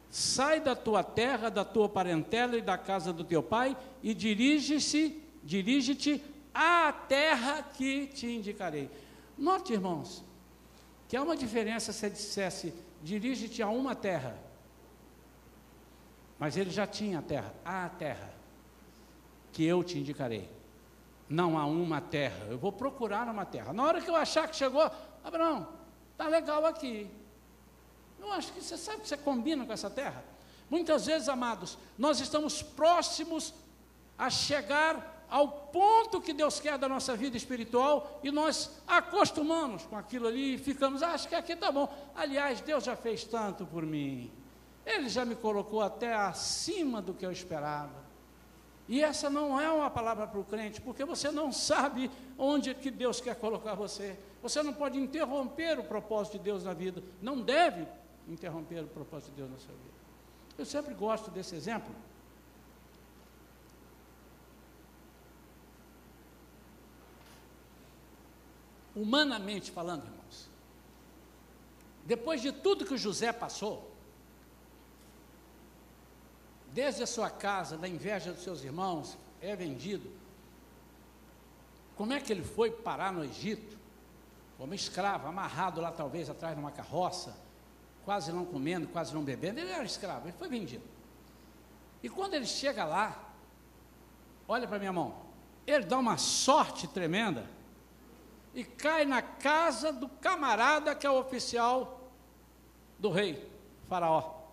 sai 0.09 0.61
da 0.61 0.75
tua 0.75 1.03
terra, 1.03 1.49
da 1.49 1.65
tua 1.65 1.89
parentela 1.89 2.55
e 2.55 2.61
da 2.61 2.77
casa 2.77 3.11
do 3.11 3.23
teu 3.23 3.43
pai 3.43 3.75
e 4.01 4.13
dirige-se, 4.13 5.21
dirige-te 5.43 6.23
à 6.53 6.93
terra 6.93 7.61
que 7.63 8.07
te 8.07 8.27
indicarei. 8.27 8.89
Note, 9.37 9.73
irmãos, 9.73 10.23
que 11.09 11.17
há 11.17 11.23
uma 11.23 11.35
diferença 11.35 11.91
se 11.91 12.09
dissesse 12.09 12.73
dirige-te 13.03 13.61
a 13.61 13.67
uma 13.67 13.93
terra. 13.93 14.37
Mas 16.39 16.57
ele 16.57 16.69
já 16.69 16.87
tinha 16.87 17.19
a 17.19 17.21
terra, 17.21 17.53
a 17.63 17.89
terra 17.89 18.34
que 19.55 19.63
eu 19.65 19.81
te 19.85 19.97
indicarei. 19.97 20.49
Não 21.29 21.57
há 21.57 21.65
uma 21.65 22.01
terra. 22.01 22.45
Eu 22.49 22.57
vou 22.57 22.73
procurar 22.73 23.25
uma 23.29 23.45
terra. 23.45 23.71
Na 23.71 23.85
hora 23.85 24.01
que 24.01 24.09
eu 24.09 24.15
achar 24.15 24.49
que 24.49 24.55
chegou, 24.55 24.91
Abraão, 25.23 25.69
tá 26.17 26.27
legal 26.27 26.65
aqui. 26.65 27.09
Eu 28.19 28.33
acho 28.33 28.51
que 28.51 28.61
você 28.61 28.77
sabe 28.77 28.99
que 28.99 29.07
você 29.07 29.15
combina 29.15 29.65
com 29.65 29.71
essa 29.71 29.89
terra. 29.89 30.25
Muitas 30.69 31.05
vezes, 31.05 31.29
amados, 31.29 31.77
nós 31.97 32.19
estamos 32.19 32.61
próximos 32.61 33.53
a 34.17 34.29
chegar 34.29 35.25
ao 35.29 35.47
ponto 35.47 36.19
que 36.19 36.33
Deus 36.33 36.59
quer 36.59 36.77
da 36.77 36.89
nossa 36.89 37.15
vida 37.15 37.37
espiritual 37.37 38.19
e 38.21 38.31
nós 38.31 38.69
acostumamos 38.85 39.85
com 39.85 39.97
aquilo 39.97 40.27
ali 40.27 40.55
e 40.55 40.57
ficamos, 40.57 41.01
ah, 41.01 41.13
acho 41.13 41.29
que 41.29 41.35
aqui 41.35 41.53
está 41.53 41.71
bom. 41.71 41.87
Aliás, 42.13 42.59
Deus 42.59 42.83
já 42.83 42.97
fez 42.97 43.23
tanto 43.23 43.65
por 43.65 43.85
mim. 43.85 44.29
Ele 44.85 45.07
já 45.07 45.23
me 45.23 45.33
colocou 45.33 45.81
até 45.81 46.13
acima 46.13 47.01
do 47.01 47.13
que 47.13 47.25
eu 47.25 47.31
esperava. 47.31 48.04
E 48.87 49.03
essa 49.03 49.29
não 49.29 49.59
é 49.59 49.69
uma 49.71 49.89
palavra 49.89 50.27
para 50.27 50.39
o 50.39 50.43
crente, 50.43 50.79
porque 50.79 51.03
você 51.03 51.31
não 51.31 51.51
sabe 51.51 52.11
onde 52.37 52.73
que 52.75 52.91
Deus 52.91 53.19
quer 53.19 53.35
colocar 53.35 53.73
você. 53.73 54.17
Você 54.43 54.61
não 54.61 54.73
pode 54.73 54.99
interromper 54.99 55.79
o 55.79 55.83
propósito 55.83 56.37
de 56.37 56.43
Deus 56.43 56.63
na 56.63 56.73
vida. 56.73 57.03
Não 57.21 57.41
deve 57.41 57.87
interromper 58.27 58.83
o 58.83 58.87
propósito 58.87 59.31
de 59.31 59.37
Deus 59.37 59.49
na 59.49 59.57
sua 59.57 59.73
vida. 59.73 59.95
Eu 60.57 60.65
sempre 60.65 60.93
gosto 60.93 61.31
desse 61.31 61.55
exemplo. 61.55 61.93
Humanamente 68.95 69.71
falando, 69.71 70.05
irmãos, 70.05 70.49
depois 72.05 72.39
de 72.39 72.51
tudo 72.51 72.85
que 72.85 72.93
o 72.93 72.97
José 72.97 73.33
passou, 73.33 73.94
desde 76.75 77.03
a 77.03 77.07
sua 77.07 77.29
casa, 77.29 77.77
da 77.77 77.87
inveja 77.87 78.33
dos 78.33 78.43
seus 78.43 78.61
irmãos, 78.61 79.17
é 79.41 79.55
vendido. 79.55 80.11
Como 81.95 82.11
é 82.11 82.19
que 82.19 82.33
ele 82.33 82.43
foi 82.43 82.69
parar 82.69 83.13
no 83.13 83.23
Egito? 83.23 83.77
Como 84.57 84.73
escravo, 84.73 85.25
amarrado 85.25 85.79
lá 85.79 85.89
talvez 85.89 86.29
atrás 86.29 86.53
de 86.53 86.59
uma 86.59 86.71
carroça, 86.71 87.37
quase 88.03 88.29
não 88.33 88.43
comendo, 88.43 88.89
quase 88.89 89.13
não 89.13 89.23
bebendo, 89.23 89.61
ele 89.61 89.71
era 89.71 89.85
escravo, 89.85 90.27
ele 90.27 90.37
foi 90.37 90.49
vendido. 90.49 90.83
E 92.03 92.09
quando 92.09 92.33
ele 92.33 92.45
chega 92.45 92.83
lá, 92.83 93.23
olha 94.45 94.67
para 94.67 94.77
minha 94.77 94.91
mão, 94.91 95.15
ele 95.65 95.85
dá 95.85 95.97
uma 95.97 96.17
sorte 96.17 96.89
tremenda 96.89 97.49
e 98.53 98.65
cai 98.65 99.05
na 99.05 99.21
casa 99.21 99.93
do 99.93 100.09
camarada 100.09 100.93
que 100.93 101.07
é 101.07 101.09
o 101.09 101.17
oficial 101.17 102.11
do 102.99 103.09
rei, 103.09 103.49
Faraó. 103.87 104.44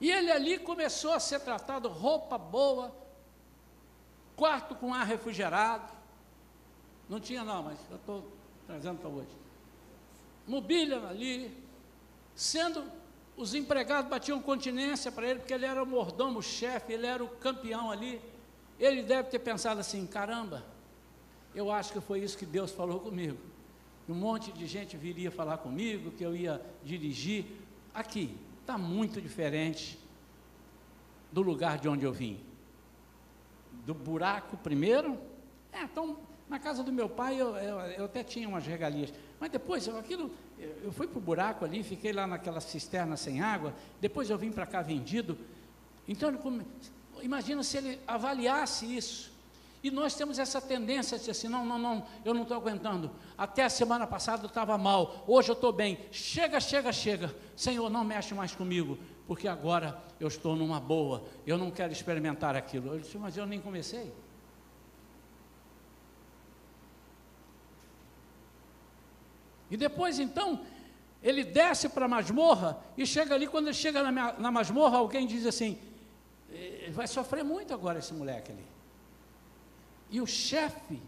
E 0.00 0.10
ele 0.10 0.30
ali 0.30 0.58
começou 0.58 1.12
a 1.12 1.20
ser 1.20 1.40
tratado, 1.40 1.88
roupa 1.88 2.36
boa, 2.36 2.94
quarto 4.36 4.74
com 4.74 4.92
ar 4.92 5.06
refrigerado. 5.06 5.92
Não 7.08 7.20
tinha 7.20 7.44
não, 7.44 7.62
mas 7.62 7.78
eu 7.90 7.96
estou 7.96 8.24
trazendo 8.66 8.98
para 8.98 9.08
hoje 9.08 9.46
mobília 10.46 11.04
ali, 11.08 11.52
sendo 12.34 12.84
os 13.36 13.54
empregados 13.54 14.08
batiam 14.08 14.40
continência 14.40 15.10
para 15.10 15.28
ele, 15.28 15.40
porque 15.40 15.52
ele 15.52 15.66
era 15.66 15.82
o 15.82 15.86
mordomo, 15.86 16.38
o 16.38 16.42
chefe, 16.42 16.92
ele 16.92 17.06
era 17.06 17.22
o 17.22 17.28
campeão 17.28 17.90
ali. 17.90 18.20
Ele 18.78 19.02
deve 19.02 19.28
ter 19.28 19.38
pensado 19.38 19.80
assim: 19.80 20.06
caramba, 20.06 20.64
eu 21.54 21.70
acho 21.70 21.92
que 21.92 22.00
foi 22.00 22.20
isso 22.20 22.38
que 22.38 22.46
Deus 22.46 22.70
falou 22.70 23.00
comigo. 23.00 23.38
Um 24.08 24.14
monte 24.14 24.52
de 24.52 24.66
gente 24.66 24.96
viria 24.96 25.30
falar 25.30 25.58
comigo, 25.58 26.12
que 26.12 26.24
eu 26.24 26.34
ia 26.34 26.64
dirigir. 26.84 27.44
Aqui, 27.92 28.36
está 28.66 28.76
muito 28.76 29.20
diferente 29.20 29.96
do 31.30 31.40
lugar 31.40 31.78
de 31.78 31.88
onde 31.88 32.04
eu 32.04 32.12
vim. 32.12 32.40
Do 33.86 33.94
buraco 33.94 34.56
primeiro, 34.56 35.16
é, 35.72 35.84
então, 35.84 36.18
na 36.48 36.58
casa 36.58 36.82
do 36.82 36.92
meu 36.92 37.08
pai 37.08 37.40
eu, 37.40 37.54
eu, 37.56 37.78
eu 37.92 38.04
até 38.06 38.24
tinha 38.24 38.48
umas 38.48 38.66
regalias. 38.66 39.12
Mas 39.38 39.50
depois, 39.50 39.88
aquilo, 39.88 40.32
eu 40.82 40.90
fui 40.90 41.06
para 41.06 41.18
o 41.18 41.20
buraco 41.20 41.64
ali, 41.64 41.84
fiquei 41.84 42.12
lá 42.12 42.26
naquela 42.26 42.60
cisterna 42.60 43.16
sem 43.16 43.40
água, 43.40 43.72
depois 44.00 44.30
eu 44.30 44.38
vim 44.38 44.50
para 44.50 44.66
cá 44.66 44.82
vendido. 44.82 45.38
Então, 46.08 46.36
imagina 47.22 47.62
se 47.62 47.76
ele 47.76 48.00
avaliasse 48.04 48.96
isso. 48.96 49.32
E 49.86 49.90
nós 49.92 50.16
temos 50.16 50.40
essa 50.40 50.60
tendência 50.60 51.16
de 51.16 51.30
assim: 51.30 51.46
não, 51.46 51.64
não, 51.64 51.78
não, 51.78 52.04
eu 52.24 52.34
não 52.34 52.42
estou 52.42 52.56
aguentando. 52.56 53.08
Até 53.38 53.62
a 53.62 53.70
semana 53.70 54.04
passada 54.04 54.42
eu 54.42 54.48
estava 54.48 54.76
mal, 54.76 55.22
hoje 55.28 55.48
eu 55.48 55.52
estou 55.52 55.72
bem. 55.72 55.96
Chega, 56.10 56.58
chega, 56.58 56.92
chega. 56.92 57.32
Senhor, 57.54 57.88
não 57.88 58.02
mexe 58.02 58.34
mais 58.34 58.52
comigo, 58.52 58.98
porque 59.28 59.46
agora 59.46 59.96
eu 60.18 60.26
estou 60.26 60.56
numa 60.56 60.80
boa, 60.80 61.22
eu 61.46 61.56
não 61.56 61.70
quero 61.70 61.92
experimentar 61.92 62.56
aquilo. 62.56 62.94
Eu 62.94 62.98
disse, 62.98 63.16
mas 63.16 63.36
eu 63.36 63.46
nem 63.46 63.60
comecei. 63.60 64.12
E 69.70 69.76
depois 69.76 70.18
então, 70.18 70.66
ele 71.22 71.44
desce 71.44 71.88
para 71.88 72.06
a 72.06 72.08
masmorra 72.08 72.76
e 72.98 73.06
chega 73.06 73.36
ali, 73.36 73.46
quando 73.46 73.68
ele 73.68 73.74
chega 73.74 74.02
na, 74.02 74.32
na 74.32 74.50
masmorra, 74.50 74.98
alguém 74.98 75.28
diz 75.28 75.46
assim: 75.46 75.78
eh, 76.50 76.90
vai 76.90 77.06
sofrer 77.06 77.44
muito 77.44 77.72
agora 77.72 78.00
esse 78.00 78.12
moleque 78.12 78.50
ali. 78.50 78.75
E 80.10 80.20
o 80.20 80.26
chefe 80.26 81.00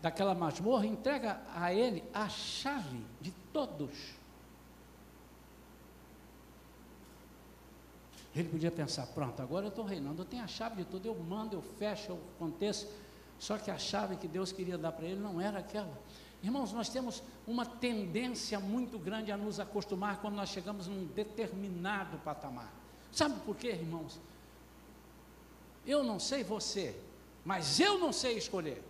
daquela 0.00 0.34
masmorra 0.34 0.86
entrega 0.86 1.40
a 1.54 1.72
ele 1.72 2.02
a 2.12 2.28
chave 2.28 3.04
de 3.20 3.30
todos. 3.52 4.14
Ele 8.34 8.48
podia 8.48 8.70
pensar: 8.70 9.06
pronto, 9.08 9.40
agora 9.42 9.66
eu 9.66 9.70
estou 9.70 9.84
reinando, 9.84 10.22
eu 10.22 10.26
tenho 10.26 10.42
a 10.42 10.48
chave 10.48 10.76
de 10.76 10.84
tudo, 10.84 11.06
eu 11.06 11.14
mando, 11.14 11.56
eu 11.56 11.62
fecho, 11.62 12.12
eu 12.12 12.20
aconteço. 12.36 12.88
Só 13.38 13.56
que 13.58 13.70
a 13.70 13.78
chave 13.78 14.16
que 14.16 14.28
Deus 14.28 14.52
queria 14.52 14.76
dar 14.76 14.92
para 14.92 15.06
ele 15.06 15.20
não 15.20 15.40
era 15.40 15.58
aquela. 15.58 15.98
Irmãos, 16.42 16.72
nós 16.72 16.88
temos 16.88 17.22
uma 17.46 17.66
tendência 17.66 18.58
muito 18.58 18.98
grande 18.98 19.30
a 19.30 19.36
nos 19.36 19.60
acostumar 19.60 20.20
quando 20.20 20.34
nós 20.34 20.48
chegamos 20.48 20.86
num 20.86 21.06
determinado 21.06 22.18
patamar. 22.18 22.72
Sabe 23.12 23.38
por 23.40 23.56
quê, 23.56 23.68
irmãos? 23.68 24.18
Eu 25.86 26.02
não 26.02 26.18
sei 26.18 26.44
você, 26.44 26.98
mas 27.50 27.80
eu 27.80 27.98
não 27.98 28.12
sei 28.12 28.34
escolher. 28.42 28.80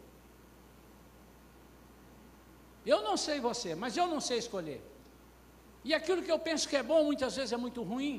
Eu 2.93 3.03
não 3.03 3.17
sei 3.17 3.41
você, 3.41 3.75
mas 3.75 3.97
eu 3.97 4.07
não 4.07 4.21
sei 4.21 4.39
escolher. 4.39 4.81
E 5.83 5.95
aquilo 5.95 6.23
que 6.23 6.31
eu 6.31 6.39
penso 6.39 6.69
que 6.69 6.77
é 6.77 6.83
bom, 6.83 7.05
muitas 7.05 7.37
vezes 7.37 7.53
é 7.53 7.57
muito 7.57 7.83
ruim. 7.83 8.17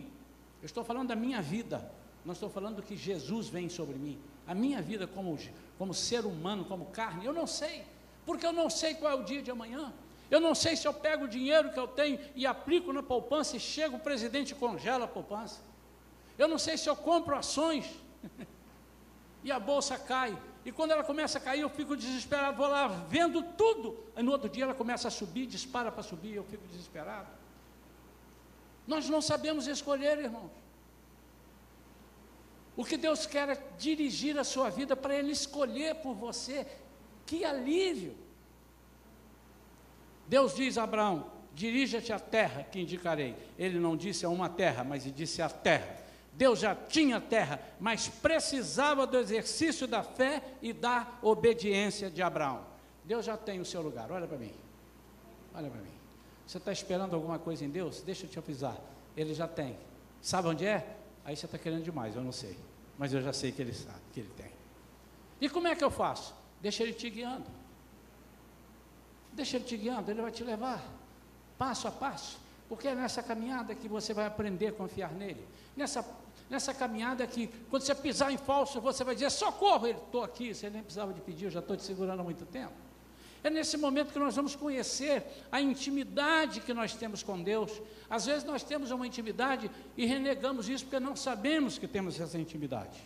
Eu 0.61 0.65
estou 0.65 0.83
falando 0.83 1.09
da 1.09 1.15
minha 1.15 1.41
vida, 1.41 1.77
não 2.25 2.33
estou 2.33 2.49
falando 2.49 2.77
do 2.77 2.83
que 2.87 2.95
Jesus 2.97 3.49
vem 3.49 3.69
sobre 3.69 3.97
mim. 4.05 4.17
A 4.47 4.55
minha 4.55 4.81
vida 4.81 5.05
como, 5.05 5.37
como 5.77 5.93
ser 5.93 6.25
humano, 6.25 6.65
como 6.65 6.85
carne, 6.85 7.25
eu 7.25 7.33
não 7.33 7.45
sei 7.45 7.83
porque 8.25 8.45
eu 8.45 8.53
não 8.53 8.69
sei 8.69 8.95
qual 8.95 9.11
é 9.11 9.15
o 9.15 9.23
dia 9.23 9.41
de 9.41 9.51
amanhã. 9.51 9.93
Eu 10.29 10.39
não 10.39 10.55
sei 10.55 10.75
se 10.75 10.87
eu 10.87 10.93
pego 10.93 11.25
o 11.25 11.27
dinheiro 11.27 11.71
que 11.71 11.79
eu 11.79 11.87
tenho 11.87 12.19
e 12.35 12.45
aplico 12.45 12.93
na 12.93 13.03
poupança 13.03 13.57
e 13.57 13.59
chega 13.59 13.95
o 13.95 13.99
presidente 13.99 14.51
e 14.51 14.55
congela 14.55 15.05
a 15.05 15.07
poupança. 15.07 15.59
Eu 16.37 16.47
não 16.47 16.57
sei 16.57 16.77
se 16.77 16.89
eu 16.89 16.95
compro 16.95 17.35
ações 17.35 17.85
e 19.43 19.51
a 19.51 19.59
bolsa 19.59 19.97
cai. 19.97 20.37
E 20.63 20.71
quando 20.71 20.91
ela 20.91 21.03
começa 21.03 21.37
a 21.37 21.41
cair, 21.41 21.61
eu 21.61 21.69
fico 21.69 21.95
desesperado, 21.95 22.57
vou 22.57 22.67
lá 22.67 22.87
vendo 22.87 23.41
tudo. 23.41 23.97
Aí 24.15 24.23
no 24.23 24.31
outro 24.31 24.49
dia 24.49 24.63
ela 24.63 24.75
começa 24.75 25.07
a 25.07 25.11
subir, 25.11 25.47
dispara 25.47 25.91
para 25.91 26.03
subir, 26.03 26.35
eu 26.35 26.43
fico 26.43 26.67
desesperado. 26.67 27.27
Nós 28.85 29.09
não 29.09 29.21
sabemos 29.21 29.67
escolher, 29.67 30.19
irmãos. 30.19 30.51
O 32.75 32.85
que 32.85 32.97
Deus 32.97 33.25
quer 33.25 33.49
é 33.49 33.63
dirigir 33.77 34.37
a 34.37 34.43
sua 34.43 34.69
vida 34.69 34.95
para 34.95 35.15
Ele 35.15 35.31
escolher 35.31 35.95
por 35.95 36.13
você 36.13 36.65
que 37.25 37.45
alívio! 37.45 38.15
Deus 40.27 40.55
diz 40.55 40.77
a 40.77 40.83
Abraão: 40.83 41.31
dirija-te 41.53 42.11
à 42.11 42.19
terra 42.19 42.63
que 42.63 42.79
indicarei. 42.79 43.35
Ele 43.57 43.79
não 43.79 43.95
disse 43.95 44.25
a 44.25 44.29
uma 44.29 44.49
terra, 44.49 44.83
mas 44.83 45.05
ele 45.05 45.13
disse 45.13 45.41
a 45.41 45.49
terra. 45.49 46.00
Deus 46.41 46.57
já 46.57 46.73
tinha 46.73 47.21
terra, 47.21 47.61
mas 47.79 48.07
precisava 48.07 49.05
do 49.05 49.15
exercício 49.15 49.85
da 49.85 50.01
fé 50.01 50.41
e 50.59 50.73
da 50.73 51.07
obediência 51.21 52.09
de 52.09 52.19
Abraão. 52.19 52.65
Deus 53.05 53.23
já 53.23 53.37
tem 53.37 53.59
o 53.59 53.65
seu 53.65 53.79
lugar, 53.79 54.11
olha 54.11 54.25
para 54.25 54.39
mim. 54.39 54.51
Olha 55.53 55.69
para 55.69 55.79
mim. 55.79 55.93
Você 56.47 56.57
está 56.57 56.71
esperando 56.71 57.13
alguma 57.13 57.37
coisa 57.37 57.63
em 57.63 57.69
Deus? 57.69 58.01
Deixa 58.01 58.25
eu 58.25 58.29
te 58.31 58.39
avisar. 58.39 58.75
Ele 59.15 59.35
já 59.35 59.47
tem. 59.47 59.77
Sabe 60.19 60.47
onde 60.47 60.65
é? 60.65 60.97
Aí 61.23 61.35
você 61.35 61.45
está 61.45 61.59
querendo 61.59 61.83
demais, 61.83 62.15
eu 62.15 62.23
não 62.23 62.31
sei. 62.31 62.57
Mas 62.97 63.13
eu 63.13 63.21
já 63.21 63.33
sei 63.33 63.51
que 63.51 63.61
ele 63.61 63.73
sabe, 63.73 64.01
que 64.11 64.21
ele 64.21 64.31
tem. 64.35 64.51
E 65.39 65.47
como 65.47 65.67
é 65.67 65.75
que 65.75 65.83
eu 65.83 65.91
faço? 65.91 66.33
Deixa 66.59 66.81
ele 66.81 66.93
te 66.93 67.07
guiando. 67.07 67.45
Deixa 69.31 69.57
ele 69.57 69.65
te 69.65 69.77
guiando, 69.77 70.09
ele 70.09 70.23
vai 70.23 70.31
te 70.31 70.43
levar 70.43 70.83
passo 71.55 71.87
a 71.87 71.91
passo. 71.91 72.39
Porque 72.67 72.87
é 72.87 72.95
nessa 72.95 73.21
caminhada 73.21 73.75
que 73.75 73.87
você 73.87 74.11
vai 74.11 74.25
aprender 74.25 74.69
a 74.69 74.71
confiar 74.71 75.11
nele. 75.11 75.45
Nessa, 75.75 76.01
nessa 76.51 76.73
caminhada 76.73 77.25
que, 77.25 77.47
quando 77.69 77.83
você 77.83 77.95
pisar 77.95 78.31
em 78.31 78.37
falso, 78.37 78.81
você 78.81 79.05
vai 79.05 79.15
dizer: 79.15 79.31
socorro, 79.31 79.87
estou 79.87 80.21
aqui. 80.21 80.53
Você 80.53 80.69
nem 80.69 80.83
precisava 80.83 81.13
de 81.13 81.21
pedir, 81.21 81.45
eu 81.45 81.51
já 81.51 81.61
estou 81.61 81.77
te 81.77 81.83
segurando 81.83 82.19
há 82.19 82.23
muito 82.23 82.45
tempo. 82.45 82.73
É 83.43 83.49
nesse 83.49 83.75
momento 83.77 84.13
que 84.13 84.19
nós 84.19 84.35
vamos 84.35 84.55
conhecer 84.55 85.23
a 85.51 85.59
intimidade 85.59 86.59
que 86.59 86.73
nós 86.73 86.93
temos 86.93 87.23
com 87.23 87.41
Deus. 87.41 87.81
Às 88.07 88.25
vezes 88.25 88.43
nós 88.43 88.61
temos 88.61 88.91
uma 88.91 89.07
intimidade 89.07 89.71
e 89.97 90.05
renegamos 90.05 90.69
isso 90.69 90.83
porque 90.83 90.99
não 90.99 91.15
sabemos 91.15 91.79
que 91.79 91.87
temos 91.87 92.19
essa 92.19 92.37
intimidade. 92.37 92.99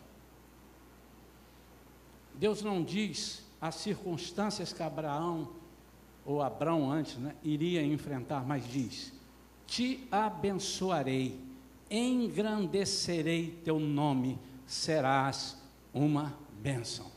Deus 2.34 2.62
não 2.62 2.84
diz 2.84 3.45
as 3.62 3.75
circunstâncias 3.75 4.73
que 4.73 4.84
Abraão, 4.84 5.53
ou 6.25 6.41
Abraão 6.41 6.91
antes, 6.91 7.15
né, 7.17 7.34
iria 7.43 7.81
enfrentar, 7.81 8.45
mas 8.45 8.67
diz: 8.67 9.13
Te 9.65 10.05
abençoarei, 10.12 11.39
engrandecerei 11.89 13.60
teu 13.63 13.80
nome, 13.80 14.39
serás 14.65 15.58
uma 15.93 16.38
bênção. 16.62 17.12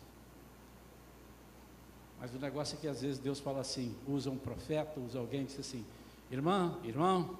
Mas 2.20 2.34
o 2.34 2.38
negócio 2.38 2.76
é 2.76 2.80
que 2.80 2.88
às 2.88 3.02
vezes 3.02 3.18
Deus 3.18 3.38
fala 3.38 3.60
assim, 3.60 3.96
usa 4.06 4.30
um 4.30 4.36
profeta, 4.36 4.98
usa 5.00 5.18
alguém 5.18 5.44
diz 5.44 5.58
assim, 5.58 5.84
irmã, 6.30 6.78
irmão, 6.82 7.38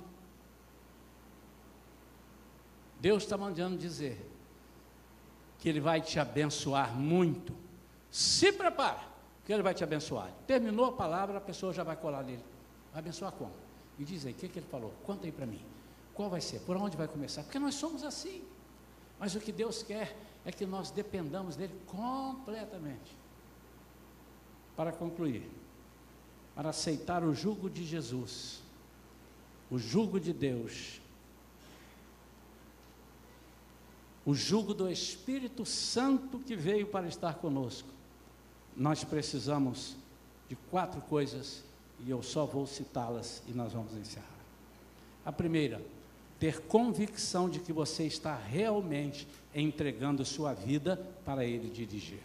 Deus 3.00 3.24
está 3.24 3.36
mandando 3.36 3.76
dizer 3.76 4.24
que 5.58 5.68
Ele 5.68 5.80
vai 5.80 6.00
te 6.00 6.18
abençoar 6.18 6.94
muito 6.94 7.54
se 8.10 8.52
prepara, 8.52 9.02
que 9.44 9.52
Ele 9.52 9.62
vai 9.62 9.74
te 9.74 9.84
abençoar. 9.84 10.30
Terminou 10.46 10.86
a 10.86 10.92
palavra, 10.92 11.38
a 11.38 11.40
pessoa 11.40 11.72
já 11.72 11.82
vai 11.82 11.96
colar 11.96 12.22
nele. 12.22 12.44
Vai 12.92 13.00
abençoar 13.00 13.32
como? 13.32 13.52
E 13.98 14.04
diz 14.04 14.24
aí, 14.24 14.32
o 14.32 14.34
que, 14.34 14.48
que 14.48 14.58
ele 14.58 14.66
falou? 14.66 14.92
Conta 15.04 15.26
aí 15.26 15.32
para 15.32 15.46
mim. 15.46 15.60
Qual 16.18 16.28
vai 16.28 16.40
ser? 16.40 16.58
Por 16.62 16.76
onde 16.76 16.96
vai 16.96 17.06
começar? 17.06 17.44
Porque 17.44 17.60
nós 17.60 17.76
somos 17.76 18.02
assim. 18.02 18.42
Mas 19.20 19.36
o 19.36 19.40
que 19.40 19.52
Deus 19.52 19.84
quer 19.84 20.16
é 20.44 20.50
que 20.50 20.66
nós 20.66 20.90
dependamos 20.90 21.54
dele 21.54 21.72
completamente. 21.86 23.16
Para 24.74 24.90
concluir, 24.90 25.48
para 26.56 26.70
aceitar 26.70 27.22
o 27.22 27.32
jugo 27.32 27.70
de 27.70 27.84
Jesus, 27.84 28.60
o 29.70 29.78
jugo 29.78 30.18
de 30.18 30.32
Deus, 30.32 31.00
o 34.26 34.34
jugo 34.34 34.74
do 34.74 34.90
Espírito 34.90 35.64
Santo 35.64 36.40
que 36.40 36.56
veio 36.56 36.88
para 36.88 37.06
estar 37.06 37.34
conosco, 37.36 37.90
nós 38.76 39.04
precisamos 39.04 39.94
de 40.48 40.56
quatro 40.68 41.00
coisas 41.02 41.62
e 42.00 42.10
eu 42.10 42.24
só 42.24 42.44
vou 42.44 42.66
citá-las 42.66 43.40
e 43.46 43.52
nós 43.52 43.72
vamos 43.72 43.92
encerrar. 43.92 44.26
A 45.24 45.30
primeira, 45.30 45.80
ter 46.38 46.60
convicção 46.62 47.48
de 47.48 47.58
que 47.58 47.72
você 47.72 48.04
está 48.04 48.36
realmente 48.36 49.26
entregando 49.54 50.24
sua 50.24 50.54
vida 50.54 50.96
para 51.24 51.44
Ele 51.44 51.68
dirigir. 51.68 52.22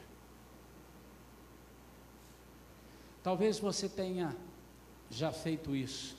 Talvez 3.23 3.58
você 3.58 3.88
tenha 3.89 4.36
já 5.10 5.32
feito 5.32 5.76
isso. 5.76 6.17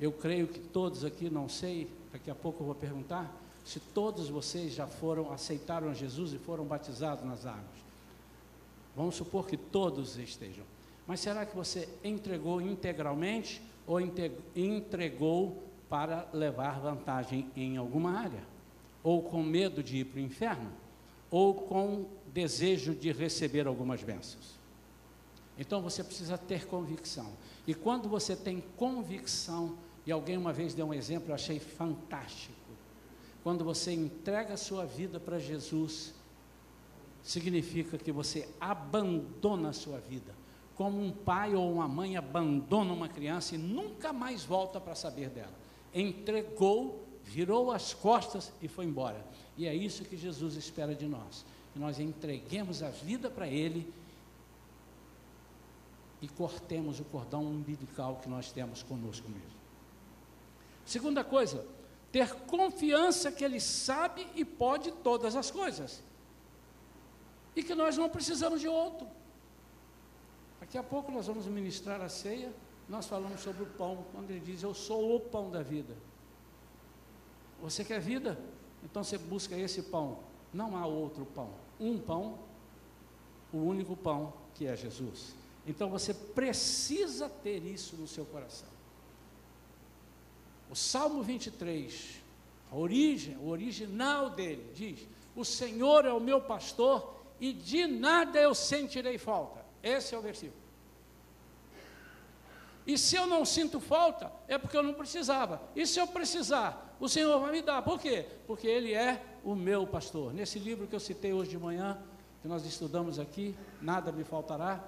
Eu 0.00 0.12
creio 0.12 0.46
que 0.46 0.58
todos 0.58 1.04
aqui, 1.04 1.28
não 1.28 1.48
sei, 1.48 1.90
daqui 2.12 2.30
a 2.30 2.34
pouco 2.34 2.62
eu 2.62 2.66
vou 2.66 2.74
perguntar, 2.74 3.34
se 3.64 3.80
todos 3.80 4.28
vocês 4.28 4.72
já 4.74 4.86
foram, 4.86 5.32
aceitaram 5.32 5.94
Jesus 5.94 6.32
e 6.32 6.38
foram 6.38 6.64
batizados 6.64 7.24
nas 7.24 7.46
águas. 7.46 7.84
Vamos 8.94 9.16
supor 9.16 9.46
que 9.46 9.56
todos 9.56 10.16
estejam. 10.16 10.64
Mas 11.06 11.20
será 11.20 11.44
que 11.44 11.56
você 11.56 11.88
entregou 12.02 12.60
integralmente 12.60 13.60
ou 13.86 14.00
entregou 14.00 15.62
para 15.94 16.28
levar 16.32 16.80
vantagem 16.80 17.48
em 17.54 17.76
alguma 17.76 18.18
área? 18.18 18.42
Ou 19.00 19.22
com 19.22 19.44
medo 19.44 19.80
de 19.80 19.98
ir 19.98 20.06
para 20.06 20.18
o 20.18 20.22
inferno? 20.24 20.72
Ou 21.30 21.54
com 21.54 22.06
desejo 22.32 22.96
de 22.96 23.12
receber 23.12 23.68
algumas 23.68 24.02
bênçãos? 24.02 24.58
Então 25.56 25.80
você 25.80 26.02
precisa 26.02 26.36
ter 26.36 26.66
convicção. 26.66 27.30
E 27.64 27.74
quando 27.74 28.08
você 28.08 28.34
tem 28.34 28.60
convicção, 28.76 29.78
e 30.04 30.10
alguém 30.10 30.36
uma 30.36 30.52
vez 30.52 30.74
deu 30.74 30.86
um 30.86 30.92
exemplo, 30.92 31.30
eu 31.30 31.34
achei 31.36 31.60
fantástico. 31.60 32.58
Quando 33.44 33.64
você 33.64 33.92
entrega 33.92 34.54
a 34.54 34.56
sua 34.56 34.84
vida 34.84 35.20
para 35.20 35.38
Jesus, 35.38 36.12
significa 37.22 37.96
que 37.96 38.10
você 38.10 38.48
abandona 38.60 39.68
a 39.68 39.72
sua 39.72 40.00
vida. 40.00 40.34
Como 40.74 41.00
um 41.00 41.12
pai 41.12 41.54
ou 41.54 41.72
uma 41.72 41.86
mãe 41.86 42.16
abandona 42.16 42.92
uma 42.92 43.08
criança 43.08 43.54
e 43.54 43.58
nunca 43.58 44.12
mais 44.12 44.42
volta 44.42 44.80
para 44.80 44.96
saber 44.96 45.30
dela. 45.30 45.62
Entregou, 45.94 47.06
virou 47.22 47.70
as 47.70 47.94
costas 47.94 48.52
e 48.60 48.68
foi 48.68 48.84
embora. 48.84 49.24
E 49.56 49.66
é 49.66 49.74
isso 49.74 50.04
que 50.04 50.16
Jesus 50.16 50.56
espera 50.56 50.94
de 50.94 51.06
nós. 51.06 51.44
Que 51.72 51.78
nós 51.78 52.00
entreguemos 52.00 52.82
a 52.82 52.90
vida 52.90 53.30
para 53.30 53.46
Ele 53.46 53.92
e 56.20 56.28
cortemos 56.28 57.00
o 57.00 57.04
cordão 57.04 57.44
umbilical 57.44 58.16
que 58.22 58.28
nós 58.28 58.50
temos 58.50 58.82
conosco 58.82 59.28
mesmo. 59.28 59.54
Segunda 60.84 61.22
coisa, 61.22 61.66
ter 62.10 62.34
confiança 62.46 63.30
que 63.30 63.44
Ele 63.44 63.60
sabe 63.60 64.26
e 64.34 64.44
pode 64.44 64.90
todas 64.90 65.36
as 65.36 65.50
coisas 65.50 66.02
e 67.56 67.62
que 67.62 67.74
nós 67.74 67.96
não 67.96 68.08
precisamos 68.08 68.60
de 68.60 68.68
outro. 68.68 69.06
Daqui 70.60 70.76
a 70.76 70.82
pouco 70.82 71.12
nós 71.12 71.26
vamos 71.26 71.46
ministrar 71.46 72.00
a 72.00 72.08
ceia, 72.08 72.52
nós 72.88 73.06
falamos 73.06 73.40
sobre 73.40 73.62
o 73.62 73.66
pão, 73.66 74.04
quando 74.12 74.30
ele 74.30 74.40
diz: 74.40 74.62
Eu 74.62 74.74
sou 74.74 75.16
o 75.16 75.20
pão 75.20 75.50
da 75.50 75.62
vida. 75.62 75.96
Você 77.62 77.84
quer 77.84 78.00
vida? 78.00 78.38
Então 78.82 79.02
você 79.02 79.16
busca 79.16 79.56
esse 79.56 79.82
pão. 79.82 80.18
Não 80.52 80.76
há 80.76 80.86
outro 80.86 81.24
pão. 81.24 81.50
Um 81.80 81.98
pão, 81.98 82.38
o 83.52 83.58
único 83.58 83.96
pão 83.96 84.32
que 84.54 84.66
é 84.66 84.76
Jesus. 84.76 85.34
Então 85.66 85.88
você 85.88 86.12
precisa 86.12 87.28
ter 87.28 87.64
isso 87.64 87.96
no 87.96 88.06
seu 88.06 88.24
coração. 88.26 88.68
O 90.70 90.76
Salmo 90.76 91.22
23, 91.22 92.20
a 92.70 92.76
origem, 92.76 93.36
o 93.38 93.48
original 93.48 94.30
dele, 94.30 94.70
diz: 94.74 95.06
O 95.34 95.44
Senhor 95.44 96.04
é 96.04 96.12
o 96.12 96.20
meu 96.20 96.40
pastor 96.40 97.14
e 97.40 97.52
de 97.52 97.86
nada 97.86 98.38
eu 98.38 98.54
sentirei 98.54 99.16
falta. 99.16 99.64
Esse 99.82 100.14
é 100.14 100.18
o 100.18 100.22
versículo. 100.22 100.63
E 102.86 102.98
se 102.98 103.16
eu 103.16 103.26
não 103.26 103.44
sinto 103.44 103.80
falta, 103.80 104.30
é 104.46 104.58
porque 104.58 104.76
eu 104.76 104.82
não 104.82 104.92
precisava. 104.92 105.62
E 105.74 105.86
se 105.86 105.98
eu 105.98 106.06
precisar, 106.06 106.96
o 107.00 107.08
Senhor 107.08 107.40
vai 107.40 107.52
me 107.52 107.62
dar. 107.62 107.82
Por 107.82 107.98
quê? 107.98 108.26
Porque 108.46 108.66
Ele 108.66 108.92
é 108.92 109.22
o 109.42 109.54
meu 109.54 109.86
pastor. 109.86 110.34
Nesse 110.34 110.58
livro 110.58 110.86
que 110.86 110.94
eu 110.94 111.00
citei 111.00 111.32
hoje 111.32 111.50
de 111.50 111.58
manhã, 111.58 111.98
que 112.42 112.48
nós 112.48 112.64
estudamos 112.66 113.18
aqui, 113.18 113.56
Nada 113.80 114.12
Me 114.12 114.22
Faltará, 114.22 114.84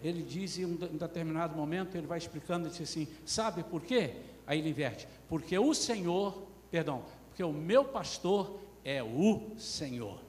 ele 0.00 0.22
diz 0.22 0.58
em 0.58 0.66
um 0.66 0.76
determinado 0.76 1.56
momento, 1.56 1.96
ele 1.96 2.06
vai 2.06 2.18
explicando, 2.18 2.68
ele 2.68 2.76
diz 2.76 2.88
assim: 2.88 3.08
Sabe 3.24 3.64
por 3.64 3.82
quê? 3.82 4.16
Aí 4.46 4.58
ele 4.58 4.68
inverte: 4.68 5.08
Porque 5.28 5.58
o 5.58 5.74
Senhor, 5.74 6.46
perdão, 6.70 7.02
porque 7.28 7.42
o 7.42 7.52
meu 7.52 7.84
pastor 7.84 8.60
é 8.84 9.02
o 9.02 9.58
Senhor. 9.58 10.20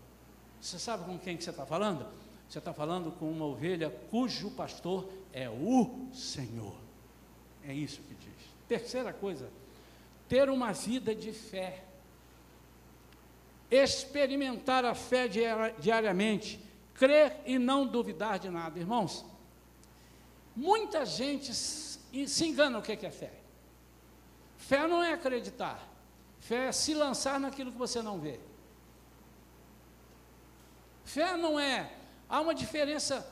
Você 0.62 0.80
sabe 0.80 1.04
com 1.06 1.20
quem 1.20 1.38
que 1.38 1.44
você 1.44 1.50
está 1.50 1.66
falando? 1.66 2.08
Você 2.50 2.58
está 2.58 2.74
falando 2.74 3.12
com 3.12 3.30
uma 3.30 3.46
ovelha 3.46 3.90
cujo 4.10 4.50
pastor 4.52 5.10
é 5.34 5.50
o 5.50 6.08
Senhor. 6.14 6.85
É 7.76 7.78
isso 7.78 8.02
que 8.04 8.16
diz. 8.16 8.34
Terceira 8.70 9.12
coisa, 9.12 9.50
ter 10.30 10.50
uma 10.50 10.72
vida 10.72 11.14
de 11.14 11.34
fé. 11.34 11.84
Experimentar 13.70 14.86
a 14.86 14.96
fé 14.96 15.28
diariamente, 15.28 16.64
crer 16.94 17.42
e 17.46 17.60
não 17.60 17.86
duvidar 17.86 18.40
de 18.40 18.50
nada. 18.50 18.80
Irmãos, 18.80 19.26
muita 20.56 21.06
gente 21.06 21.54
se 21.54 22.46
engana 22.46 22.80
o 22.80 22.82
que 22.82 22.94
é 22.94 23.12
fé. 23.12 23.34
Fé 24.56 24.88
não 24.88 25.04
é 25.04 25.12
acreditar, 25.14 25.86
fé 26.40 26.68
é 26.68 26.72
se 26.72 26.94
lançar 26.94 27.40
naquilo 27.40 27.72
que 27.72 27.78
você 27.78 28.02
não 28.02 28.20
vê. 28.20 28.40
Fé 31.04 31.36
não 31.36 31.60
é, 31.60 31.92
há 32.30 32.40
uma 32.40 32.56
diferença, 32.56 33.32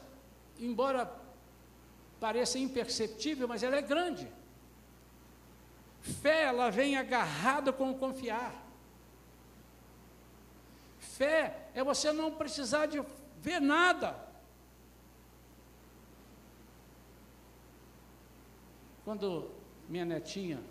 embora 0.59 1.22
pareça 2.23 2.57
imperceptível, 2.57 3.49
mas 3.49 3.63
ela 3.63 3.75
é 3.75 3.81
grande. 3.81 4.25
Fé, 6.21 6.43
ela 6.43 6.69
vem 6.69 6.95
agarrada 6.95 7.73
com 7.73 7.91
o 7.91 7.97
confiar. 7.97 8.53
Fé 10.99 11.67
é 11.75 11.83
você 11.83 12.13
não 12.13 12.31
precisar 12.31 12.85
de 12.85 13.03
ver 13.41 13.59
nada. 13.59 14.15
Quando 19.03 19.51
minha 19.89 20.05
netinha, 20.05 20.63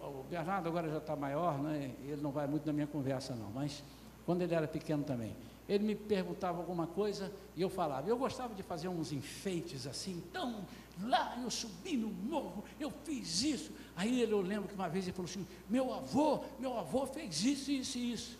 o 0.00 0.22
Bernardo 0.30 0.68
agora 0.68 0.88
já 0.88 0.98
está 0.98 1.16
maior, 1.16 1.58
né, 1.58 1.92
ele 2.04 2.22
não 2.22 2.30
vai 2.30 2.46
muito 2.46 2.64
na 2.64 2.72
minha 2.72 2.86
conversa 2.86 3.34
não, 3.34 3.50
mas 3.50 3.82
quando 4.24 4.42
ele 4.42 4.54
era 4.54 4.68
pequeno 4.68 5.02
também, 5.02 5.36
ele 5.70 5.84
me 5.84 5.94
perguntava 5.94 6.58
alguma 6.58 6.84
coisa 6.84 7.32
e 7.54 7.62
eu 7.62 7.70
falava. 7.70 8.08
Eu 8.08 8.18
gostava 8.18 8.52
de 8.54 8.62
fazer 8.62 8.88
uns 8.88 9.12
enfeites 9.12 9.86
assim, 9.86 10.20
então 10.28 10.64
lá 11.04 11.38
eu 11.40 11.48
subi 11.48 11.96
no 11.96 12.08
morro, 12.08 12.64
eu 12.80 12.90
fiz 13.04 13.42
isso. 13.44 13.70
Aí 13.94 14.20
ele, 14.20 14.32
eu 14.32 14.40
lembro 14.40 14.68
que 14.68 14.74
uma 14.74 14.88
vez 14.88 15.04
ele 15.04 15.12
falou 15.12 15.30
assim: 15.30 15.46
meu 15.68 15.94
avô, 15.94 16.40
meu 16.58 16.76
avô 16.76 17.06
fez 17.06 17.44
isso, 17.44 17.70
isso 17.70 17.98
e 17.98 18.12
isso. 18.12 18.38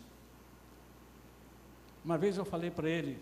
Uma 2.03 2.17
vez 2.17 2.35
eu 2.35 2.43
falei 2.43 2.69
para 2.69 2.89
ele, 2.89 3.17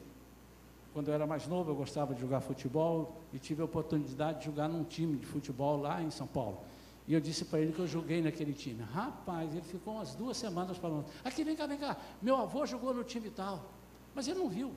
quando 0.91 1.09
eu 1.09 1.13
era 1.13 1.27
mais 1.27 1.45
novo, 1.45 1.69
eu 1.69 1.75
gostava 1.75 2.15
de 2.15 2.21
jogar 2.21 2.41
futebol 2.41 3.21
e 3.31 3.37
tive 3.37 3.61
a 3.61 3.65
oportunidade 3.65 4.39
de 4.39 4.45
jogar 4.45 4.67
num 4.67 4.83
time 4.83 5.17
de 5.17 5.25
futebol 5.27 5.79
lá 5.79 6.01
em 6.01 6.09
São 6.09 6.25
Paulo. 6.25 6.61
E 7.07 7.13
eu 7.13 7.21
disse 7.21 7.45
para 7.45 7.59
ele 7.59 7.73
que 7.73 7.79
eu 7.79 7.87
joguei 7.87 8.23
naquele 8.23 8.53
time. 8.53 8.81
Rapaz, 8.91 9.51
ele 9.51 9.61
ficou 9.61 9.95
umas 9.95 10.15
duas 10.15 10.35
semanas 10.35 10.77
falando: 10.77 11.05
aqui, 11.23 11.43
vem 11.43 11.55
cá, 11.55 11.67
vem 11.67 11.77
cá, 11.77 11.95
meu 12.19 12.37
avô 12.37 12.65
jogou 12.65 12.91
no 12.91 13.03
time 13.03 13.29
tal. 13.29 13.77
Mas 14.13 14.27
ele 14.27 14.39
não 14.39 14.49
viu. 14.49 14.73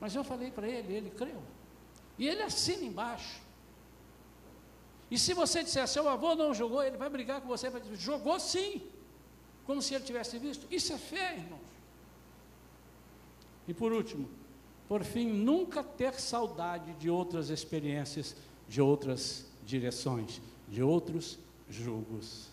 Mas 0.00 0.14
eu 0.14 0.22
falei 0.22 0.50
para 0.50 0.68
ele, 0.68 0.92
ele 0.92 1.10
creu. 1.10 1.42
E 2.18 2.26
ele 2.26 2.42
assina 2.42 2.84
embaixo. 2.84 3.40
E 5.10 5.18
se 5.18 5.32
você 5.32 5.62
disser, 5.62 5.86
seu 5.88 6.08
avô 6.08 6.34
não 6.34 6.52
jogou, 6.52 6.82
ele 6.82 6.96
vai 6.96 7.08
brigar 7.08 7.40
com 7.40 7.48
você, 7.48 7.70
vai 7.70 7.80
dizer, 7.80 7.96
jogou 7.96 8.38
sim. 8.38 8.82
Como 9.64 9.80
se 9.80 9.94
ele 9.94 10.04
tivesse 10.04 10.38
visto. 10.38 10.66
Isso 10.70 10.92
é 10.92 10.98
fé, 10.98 11.36
irmãos. 11.36 11.60
E 13.66 13.74
por 13.74 13.92
último, 13.92 14.28
por 14.88 15.04
fim, 15.04 15.26
nunca 15.26 15.84
ter 15.84 16.14
saudade 16.14 16.94
de 16.94 17.10
outras 17.10 17.50
experiências, 17.50 18.34
de 18.66 18.80
outras 18.80 19.46
direções, 19.62 20.40
de 20.66 20.82
outros 20.82 21.38
julgos. 21.68 22.47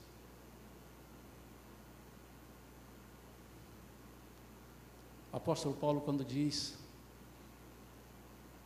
Apóstolo 5.38 5.75
Paulo, 5.75 6.01
quando 6.01 6.23
diz, 6.23 6.77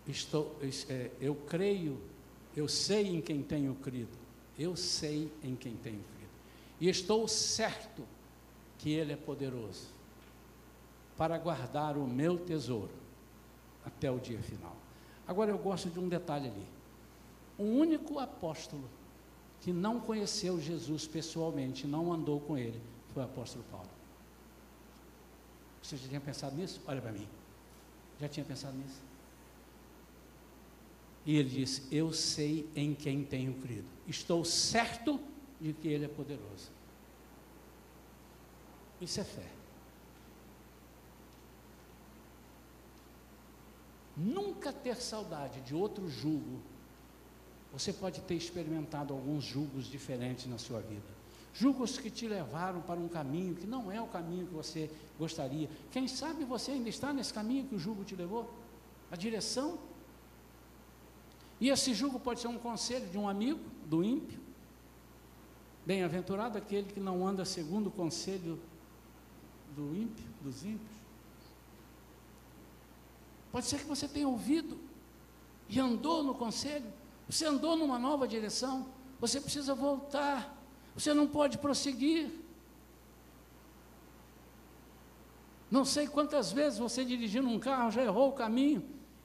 estou, 0.08 0.56
é, 0.88 1.12
eu 1.20 1.36
creio, 1.36 2.00
eu 2.56 2.68
sei 2.68 3.08
em 3.08 3.22
quem 3.22 3.42
tenho 3.42 3.74
crido, 3.76 4.18
eu 4.58 4.76
sei 4.76 5.32
em 5.44 5.56
quem 5.56 5.76
tenho 5.78 6.04
crido, 6.16 6.32
e 6.80 6.90
estou 6.90 7.28
certo 7.28 8.04
que 8.78 8.92
Ele 8.92 9.14
é 9.14 9.18
poderoso 9.18 9.88
para 11.18 11.38
guardar 11.38 11.98
o 11.98 12.08
meu 12.08 12.38
tesouro 12.38 12.92
até 13.86 14.10
o 14.10 14.20
dia 14.20 14.40
final. 14.40 14.76
Agora 15.28 15.52
eu 15.52 15.58
gosto 15.58 15.90
de 15.90 16.00
um 16.00 16.08
detalhe 16.08 16.48
ali. 16.48 16.66
O 17.58 17.64
único 17.64 18.20
apóstolo 18.20 18.90
que 19.62 19.74
não 19.74 20.00
conheceu 20.00 20.60
Jesus 20.60 21.06
pessoalmente, 21.06 21.86
não 21.86 22.14
andou 22.14 22.40
com 22.40 22.58
ele, 22.58 22.82
foi 23.14 23.24
o 23.24 23.26
apóstolo 23.26 23.66
Paulo. 23.70 23.90
Você 25.82 25.98
já 25.98 26.08
tinha 26.08 26.22
pensado 26.22 26.56
nisso? 26.56 26.82
Olha 26.88 27.02
para 27.02 27.12
mim. 27.12 27.28
Já 28.20 28.28
tinha 28.28 28.46
pensado 28.46 28.78
nisso? 28.78 29.02
E 31.26 31.36
ele 31.36 31.50
disse: 31.50 31.84
Eu 31.92 32.12
sei 32.14 32.70
em 32.76 32.94
quem 32.94 33.24
tenho 33.24 33.54
crido. 33.62 33.88
Estou 34.08 34.44
certo 34.44 35.20
de 35.60 35.74
que 35.74 35.88
Ele 35.88 36.06
é 36.06 36.08
poderoso. 36.08 36.72
Isso 39.00 39.20
é 39.20 39.24
fé. 39.24 39.48
Nunca 44.16 44.74
ter 44.74 44.98
saudade 44.98 45.62
de 45.62 45.74
outro 45.74 46.10
jugo. 46.10 46.62
Você 47.72 47.94
pode 47.94 48.20
ter 48.22 48.34
experimentado 48.34 49.14
alguns 49.14 49.44
julgos 49.44 49.86
diferentes 49.86 50.48
na 50.48 50.58
sua 50.58 50.82
vida. 50.82 51.20
Julgos 51.54 51.98
que 51.98 52.10
te 52.10 52.28
levaram 52.28 52.82
para 52.82 53.00
um 53.00 53.08
caminho 53.08 53.56
que 53.56 53.66
não 53.66 53.92
é 53.92 54.02
o 54.02 54.08
caminho 54.08 54.48
que 54.48 54.54
você 54.54 54.90
gostaria. 55.18 55.70
Quem 55.92 56.08
sabe 56.08 56.44
você 56.44 56.72
ainda 56.72 56.90
está 56.90 57.12
nesse 57.12 57.34
caminho 57.34 57.66
que 57.66 57.76
o 57.76 57.80
julgo 57.80 58.04
te 58.04 58.16
levou? 58.16 58.54
A 59.12 59.16
direção? 59.16 59.78
E 61.60 61.70
esse 61.70 61.94
julgo 61.94 62.20
pode 62.20 62.40
ser 62.40 62.48
um 62.48 62.58
conselho 62.58 63.08
de 63.10 63.18
um 63.18 63.28
amigo, 63.28 63.60
do 63.86 64.04
ímpio. 64.04 64.40
Bem-aventurado 65.86 66.58
aquele 66.58 66.92
que 66.92 67.00
não 67.00 67.28
anda 67.28 67.44
segundo 67.44 67.88
o 67.88 67.92
conselho 67.92 68.60
do 69.76 69.96
ímpio, 69.96 70.26
dos 70.42 70.64
ímpios. 70.64 71.00
Pode 73.52 73.66
ser 73.66 73.80
que 73.80 73.86
você 73.86 74.08
tenha 74.08 74.28
ouvido 74.28 74.78
e 75.68 75.80
andou 75.80 76.24
no 76.24 76.36
conselho, 76.36 76.86
você 77.28 77.46
andou 77.46 77.76
numa 77.76 77.98
nova 77.98 78.28
direção, 78.28 78.88
você 79.20 79.42
precisa 79.42 79.74
voltar 79.74 80.56
você 81.00 81.14
não 81.14 81.28
pode 81.28 81.58
prosseguir. 81.58 82.30
Não 85.72 85.86
sei 85.86 86.08
quantas 86.08 86.52
vezes 86.52 86.78
você 86.78 87.06
dirigindo 87.06 87.48
um 87.48 87.58
carro 87.58 87.90
já 87.90 88.04
errou 88.04 88.30
o 88.30 88.34
caminho 88.34 88.84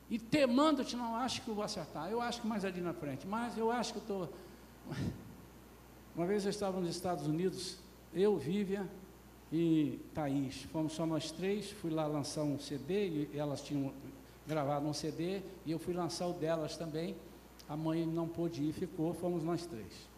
e 0.09 0.18
temando-te, 0.18 0.95
não 0.95 1.16
acho 1.16 1.43
que 1.43 1.49
eu 1.49 1.55
vou 1.55 1.64
acertar, 1.64 2.11
eu 2.11 2.20
acho 2.20 2.43
que 2.43 2.47
mais 2.47 2.64
ali 2.64 2.81
na 2.81 2.93
frente, 2.93 3.27
mas 3.27 3.59
eu 3.59 3.70
acho 3.70 3.95
que 3.95 3.99
estou. 3.99 4.33
Uma 6.14 6.27
vez 6.27 6.45
eu 6.45 6.51
estava 6.51 6.79
nos 6.79 6.91
Estados 6.91 7.27
Unidos, 7.27 7.79
eu, 8.12 8.37
Vivian 8.37 8.87
e 9.51 9.99
Thaís, 10.14 10.62
fomos 10.64 10.93
só 10.93 11.05
nós 11.05 11.33
três, 11.33 11.70
fui 11.70 11.91
lá 11.91 12.07
lançar 12.07 12.45
um 12.45 12.59
CD, 12.59 13.09
e 13.09 13.31
elas 13.35 13.62
tinham 13.62 13.93
gravado 14.47 14.87
um 14.87 14.93
CD, 14.93 15.43
e 15.66 15.72
eu 15.72 15.79
fui 15.81 15.93
lançar 15.93 16.29
o 16.29 16.35
delas 16.35 16.77
também. 16.77 17.16
A 17.68 17.77
mãe 17.77 18.07
não 18.07 18.29
pôde 18.29 18.62
ir, 18.62 18.72
ficou, 18.72 19.12
fomos 19.14 19.43
nós 19.43 19.66
três. 19.66 20.14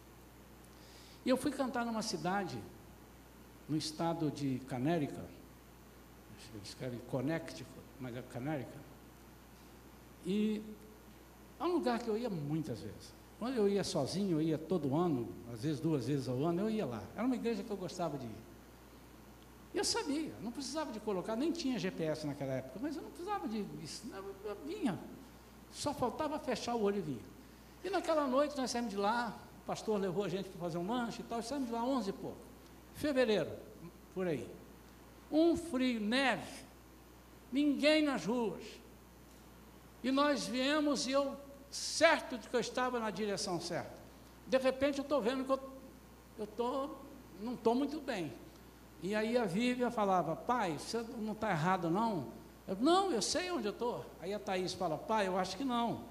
E 1.27 1.29
eu 1.29 1.35
fui 1.35 1.51
cantar 1.51 1.85
numa 1.85 2.01
cidade, 2.01 2.57
no 3.67 3.75
estado 3.75 4.31
de 4.31 4.61
Connecticut, 4.69 5.27
eles 6.55 6.69
escrevem 6.69 7.01
Connecticut, 7.11 7.67
mas 7.99 8.15
é 8.15 8.21
Connecticut. 8.21 8.79
E 10.25 10.63
é 11.59 11.63
um 11.65 11.73
lugar 11.73 11.99
que 11.99 12.07
eu 12.07 12.17
ia 12.17 12.29
muitas 12.29 12.79
vezes. 12.79 13.13
Quando 13.39 13.57
eu 13.57 13.67
ia 13.67 13.83
sozinho, 13.83 14.37
eu 14.37 14.41
ia 14.41 14.57
todo 14.57 14.95
ano, 14.95 15.27
às 15.53 15.63
vezes 15.63 15.81
duas 15.81 16.07
vezes 16.07 16.29
ao 16.29 16.45
ano, 16.45 16.61
eu 16.61 16.69
ia 16.69 16.85
lá. 16.85 17.03
Era 17.13 17.25
uma 17.25 17.35
igreja 17.35 17.61
que 17.61 17.69
eu 17.69 17.77
gostava 17.77 18.17
de 18.17 18.25
ir. 18.25 18.35
Eu 19.75 19.83
sabia, 19.83 20.31
não 20.41 20.49
precisava 20.49 20.93
de 20.93 20.99
colocar, 21.01 21.35
nem 21.35 21.51
tinha 21.51 21.77
GPS 21.77 22.25
naquela 22.25 22.53
época, 22.53 22.79
mas 22.81 22.95
eu 22.95 23.01
não 23.01 23.09
precisava 23.09 23.49
de 23.49 23.65
isso. 23.83 24.09
Eu 24.45 24.55
vinha, 24.65 24.97
só 25.73 25.93
faltava 25.93 26.39
fechar 26.39 26.73
o 26.75 26.83
olho 26.83 26.99
e 26.99 27.01
vinha. 27.01 27.25
E 27.83 27.89
naquela 27.89 28.25
noite 28.25 28.55
nós 28.55 28.71
saímos 28.71 28.91
de 28.91 28.97
lá, 28.97 29.37
pastor 29.67 29.99
levou 29.99 30.23
a 30.23 30.29
gente 30.29 30.47
para 30.47 30.61
fazer 30.61 30.77
um 30.77 30.87
lanche 30.87 31.21
e 31.21 31.25
tal, 31.25 31.43
saímos 31.43 31.67
de 31.67 31.73
lá 31.73 31.83
11 31.83 32.09
e 32.09 32.13
pouco. 32.13 32.37
Fevereiro, 32.95 33.51
por 34.13 34.25
aí. 34.25 34.49
Um 35.29 35.57
frio, 35.57 35.99
neve, 35.99 36.63
ninguém 37.51 38.01
nas 38.01 38.25
ruas. 38.25 38.63
E 40.01 40.09
nós 40.09 40.47
viemos 40.47 41.05
e 41.05 41.11
eu, 41.11 41.35
certo 41.69 42.37
de 42.37 42.47
que 42.47 42.55
eu 42.55 42.61
estava 42.61 42.97
na 42.97 43.11
direção 43.11 43.59
certa. 43.59 43.97
De 44.47 44.57
repente 44.57 44.99
eu 44.99 45.03
estou 45.03 45.21
vendo 45.21 45.43
que 45.43 45.51
eu, 45.51 45.59
eu 46.39 46.47
tô, 46.47 46.89
não 47.41 47.55
estou 47.55 47.75
muito 47.75 47.99
bem. 47.99 48.33
E 49.03 49.13
aí 49.13 49.37
a 49.37 49.43
Vívia 49.45 49.91
falava, 49.91 50.33
pai, 50.33 50.77
você 50.79 51.03
não 51.17 51.33
está 51.33 51.51
errado 51.51 51.89
não? 51.89 52.27
Eu, 52.65 52.77
não, 52.77 53.11
eu 53.11 53.21
sei 53.21 53.51
onde 53.51 53.67
eu 53.67 53.73
estou. 53.73 54.05
Aí 54.21 54.33
a 54.33 54.39
Thaís 54.39 54.73
fala, 54.73 54.97
pai, 54.97 55.27
eu 55.27 55.37
acho 55.37 55.57
que 55.57 55.65
não. 55.65 56.01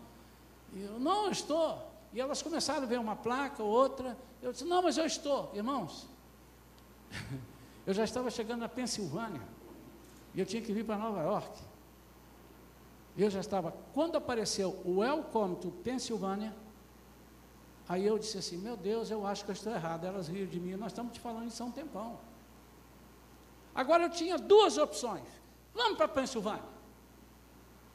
E 0.74 0.82
eu, 0.82 1.00
não, 1.00 1.24
eu 1.24 1.32
estou. 1.32 1.85
E 2.12 2.20
elas 2.20 2.42
começaram 2.42 2.82
a 2.82 2.86
ver 2.86 2.98
uma 2.98 3.16
placa, 3.16 3.62
outra. 3.62 4.16
Eu 4.40 4.52
disse, 4.52 4.64
não, 4.64 4.82
mas 4.82 4.96
eu 4.96 5.06
estou. 5.06 5.50
Irmãos, 5.54 6.08
eu 7.86 7.92
já 7.92 8.04
estava 8.04 8.30
chegando 8.30 8.60
na 8.60 8.68
Pensilvânia. 8.68 9.42
E 10.34 10.40
eu 10.40 10.46
tinha 10.46 10.62
que 10.62 10.72
vir 10.72 10.84
para 10.84 10.96
Nova 10.96 11.22
York. 11.22 11.60
Eu 13.16 13.30
já 13.30 13.40
estava. 13.40 13.72
Quando 13.94 14.16
apareceu 14.16 14.80
o 14.84 14.98
Welcome 14.98 15.56
to 15.56 15.70
Pensilvânia, 15.82 16.54
aí 17.88 18.04
eu 18.04 18.18
disse 18.18 18.36
assim: 18.36 18.58
Meu 18.58 18.76
Deus, 18.76 19.10
eu 19.10 19.26
acho 19.26 19.44
que 19.44 19.50
eu 19.50 19.54
estou 19.54 19.72
errado. 19.72 20.04
Elas 20.04 20.28
riram 20.28 20.50
de 20.50 20.60
mim. 20.60 20.76
Nós 20.76 20.92
estamos 20.92 21.12
te 21.12 21.20
falando 21.20 21.48
isso 21.48 21.62
há 21.62 21.66
um 21.66 21.70
tempão. 21.70 22.18
Agora 23.74 24.04
eu 24.04 24.10
tinha 24.10 24.36
duas 24.36 24.76
opções. 24.76 25.24
Vamos 25.74 25.96
para 25.96 26.08
Pensilvânia. 26.08 26.76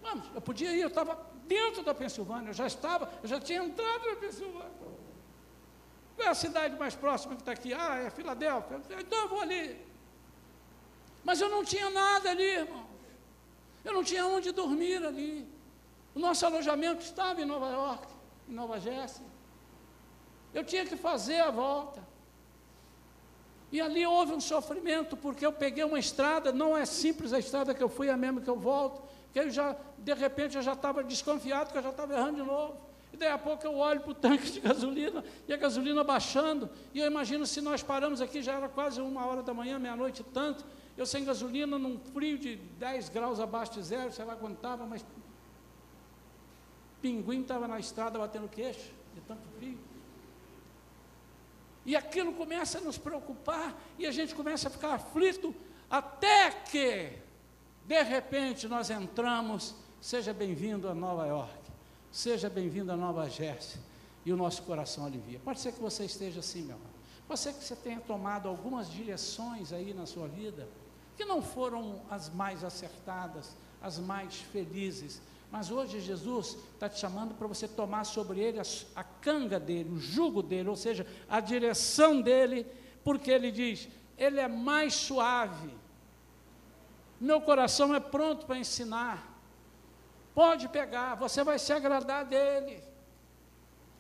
Vamos, 0.01 0.25
eu 0.33 0.41
podia 0.41 0.75
ir, 0.75 0.81
eu 0.81 0.87
estava 0.87 1.15
dentro 1.51 1.81
da 1.83 1.93
Pensilvânia, 1.93 2.49
eu 2.51 2.53
já 2.61 2.67
estava, 2.73 3.11
eu 3.21 3.27
já 3.33 3.39
tinha 3.47 3.61
entrado 3.67 4.03
na 4.09 4.15
Pensilvânia. 4.15 4.79
Qual 6.15 6.27
é 6.27 6.31
a 6.31 6.39
cidade 6.45 6.73
mais 6.83 6.95
próxima 7.03 7.35
que 7.35 7.41
está 7.41 7.51
aqui? 7.51 7.73
Ah, 7.73 7.95
é 8.05 8.09
Filadélfia. 8.09 8.79
Então 8.99 9.19
eu 9.23 9.29
vou 9.33 9.41
ali. 9.41 9.65
Mas 11.23 11.41
eu 11.41 11.49
não 11.55 11.63
tinha 11.71 11.89
nada 11.89 12.29
ali, 12.29 12.51
irmão. 12.63 12.85
Eu 13.83 13.93
não 13.97 14.03
tinha 14.03 14.25
onde 14.25 14.51
dormir 14.51 15.03
ali. 15.11 15.33
O 16.15 16.19
nosso 16.19 16.45
alojamento 16.45 17.01
estava 17.03 17.41
em 17.41 17.45
Nova 17.45 17.69
York, 17.69 18.07
em 18.49 18.53
Nova 18.53 18.79
Jersey. 18.79 19.25
Eu 20.53 20.63
tinha 20.63 20.85
que 20.85 20.95
fazer 20.95 21.39
a 21.39 21.51
volta. 21.51 22.01
E 23.71 23.79
ali 23.79 24.05
houve 24.05 24.33
um 24.33 24.41
sofrimento, 24.41 25.15
porque 25.15 25.45
eu 25.45 25.53
peguei 25.53 25.83
uma 25.83 25.99
estrada, 25.99 26.51
não 26.51 26.77
é 26.77 26.85
simples 26.85 27.31
a 27.33 27.39
estrada 27.39 27.73
que 27.73 27.83
eu 27.87 27.89
fui, 27.97 28.07
é 28.09 28.17
mesmo 28.17 28.41
que 28.41 28.49
eu 28.49 28.59
volto, 28.71 29.01
que 29.31 29.39
eu 29.39 29.49
já, 29.49 29.75
de 29.97 30.13
repente, 30.13 30.55
eu 30.55 30.61
já 30.61 30.73
estava 30.73 31.03
desconfiado, 31.03 31.71
que 31.71 31.77
eu 31.77 31.83
já 31.83 31.89
estava 31.89 32.13
errando 32.13 32.35
de 32.35 32.43
novo. 32.43 32.77
E 33.13 33.17
daí 33.17 33.29
a 33.29 33.37
pouco 33.37 33.65
eu 33.65 33.75
olho 33.77 34.01
para 34.01 34.11
o 34.11 34.15
tanque 34.15 34.49
de 34.51 34.59
gasolina, 34.59 35.23
e 35.47 35.53
a 35.53 35.57
gasolina 35.57 36.03
baixando, 36.03 36.69
e 36.93 36.99
eu 36.99 37.07
imagino 37.07 37.45
se 37.45 37.61
nós 37.61 37.83
paramos 37.83 38.21
aqui, 38.21 38.41
já 38.41 38.53
era 38.53 38.69
quase 38.69 39.01
uma 39.01 39.25
hora 39.25 39.43
da 39.43 39.53
manhã, 39.53 39.77
meia-noite 39.77 40.23
tanto, 40.23 40.65
eu 40.97 41.05
sem 41.05 41.23
gasolina, 41.23 41.77
num 41.77 41.97
frio 42.13 42.37
de 42.37 42.55
10 42.55 43.09
graus 43.09 43.39
abaixo 43.39 43.73
de 43.73 43.83
zero, 43.83 44.11
sei 44.11 44.25
lá 44.25 44.35
quanto 44.35 44.55
estava, 44.55 44.85
mas 44.85 45.05
pinguim 47.01 47.41
estava 47.41 47.67
na 47.67 47.79
estrada 47.79 48.19
batendo 48.19 48.47
queixo, 48.47 48.91
de 49.13 49.21
tanto 49.21 49.41
frio. 49.57 49.79
E 51.85 51.95
aquilo 51.95 52.33
começa 52.33 52.77
a 52.77 52.81
nos 52.81 52.97
preocupar 52.97 53.75
e 53.97 54.05
a 54.05 54.11
gente 54.11 54.35
começa 54.35 54.67
a 54.67 54.71
ficar 54.71 54.93
aflito 54.93 55.55
até 55.89 56.51
que, 56.51 57.13
de 57.91 58.01
repente, 58.03 58.69
nós 58.69 58.89
entramos. 58.89 59.75
Seja 59.99 60.33
bem-vindo 60.33 60.87
a 60.87 60.95
Nova 60.95 61.27
York, 61.27 61.59
seja 62.09 62.49
bem-vindo 62.49 62.89
a 62.89 62.95
Nova 62.95 63.29
Jersey, 63.29 63.81
e 64.25 64.31
o 64.31 64.37
nosso 64.37 64.63
coração 64.63 65.05
alivia. 65.05 65.41
Pode 65.43 65.59
ser 65.59 65.73
que 65.73 65.81
você 65.81 66.05
esteja 66.05 66.39
assim, 66.39 66.61
meu 66.61 66.77
irmão. 66.77 66.89
Pode 67.27 67.41
ser 67.41 67.51
que 67.51 67.61
você 67.61 67.75
tenha 67.75 67.99
tomado 67.99 68.47
algumas 68.47 68.89
direções 68.89 69.73
aí 69.73 69.93
na 69.93 70.05
sua 70.05 70.29
vida 70.29 70.69
que 71.17 71.25
não 71.25 71.41
foram 71.41 72.01
as 72.09 72.29
mais 72.29 72.63
acertadas, 72.63 73.57
as 73.81 73.99
mais 73.99 74.35
felizes, 74.37 75.21
mas 75.51 75.69
hoje 75.69 75.99
Jesus 75.99 76.57
está 76.73 76.87
te 76.87 76.97
chamando 76.97 77.35
para 77.35 77.45
você 77.45 77.67
tomar 77.67 78.05
sobre 78.05 78.39
ele 78.39 78.57
a, 78.57 78.63
a, 78.95 79.03
canga 79.03 79.59
dele, 79.59 79.89
o 79.89 79.99
jugo 79.99 80.41
dele, 80.41 80.69
ou 80.69 80.77
seja, 80.77 81.05
a 81.27 81.41
direção 81.41 82.21
dele, 82.21 82.65
porque 83.03 83.29
ele 83.29 83.51
diz: 83.51 83.89
ele 84.17 84.39
é 84.39 84.47
mais 84.47 84.93
suave. 84.93 85.80
Meu 87.21 87.39
coração 87.39 87.95
é 87.95 87.99
pronto 87.99 88.45
para 88.45 88.57
ensinar. 88.57 89.31
Pode 90.33 90.67
pegar, 90.67 91.15
você 91.15 91.43
vai 91.43 91.59
se 91.59 91.71
agradar 91.71 92.25
dele. 92.25 92.83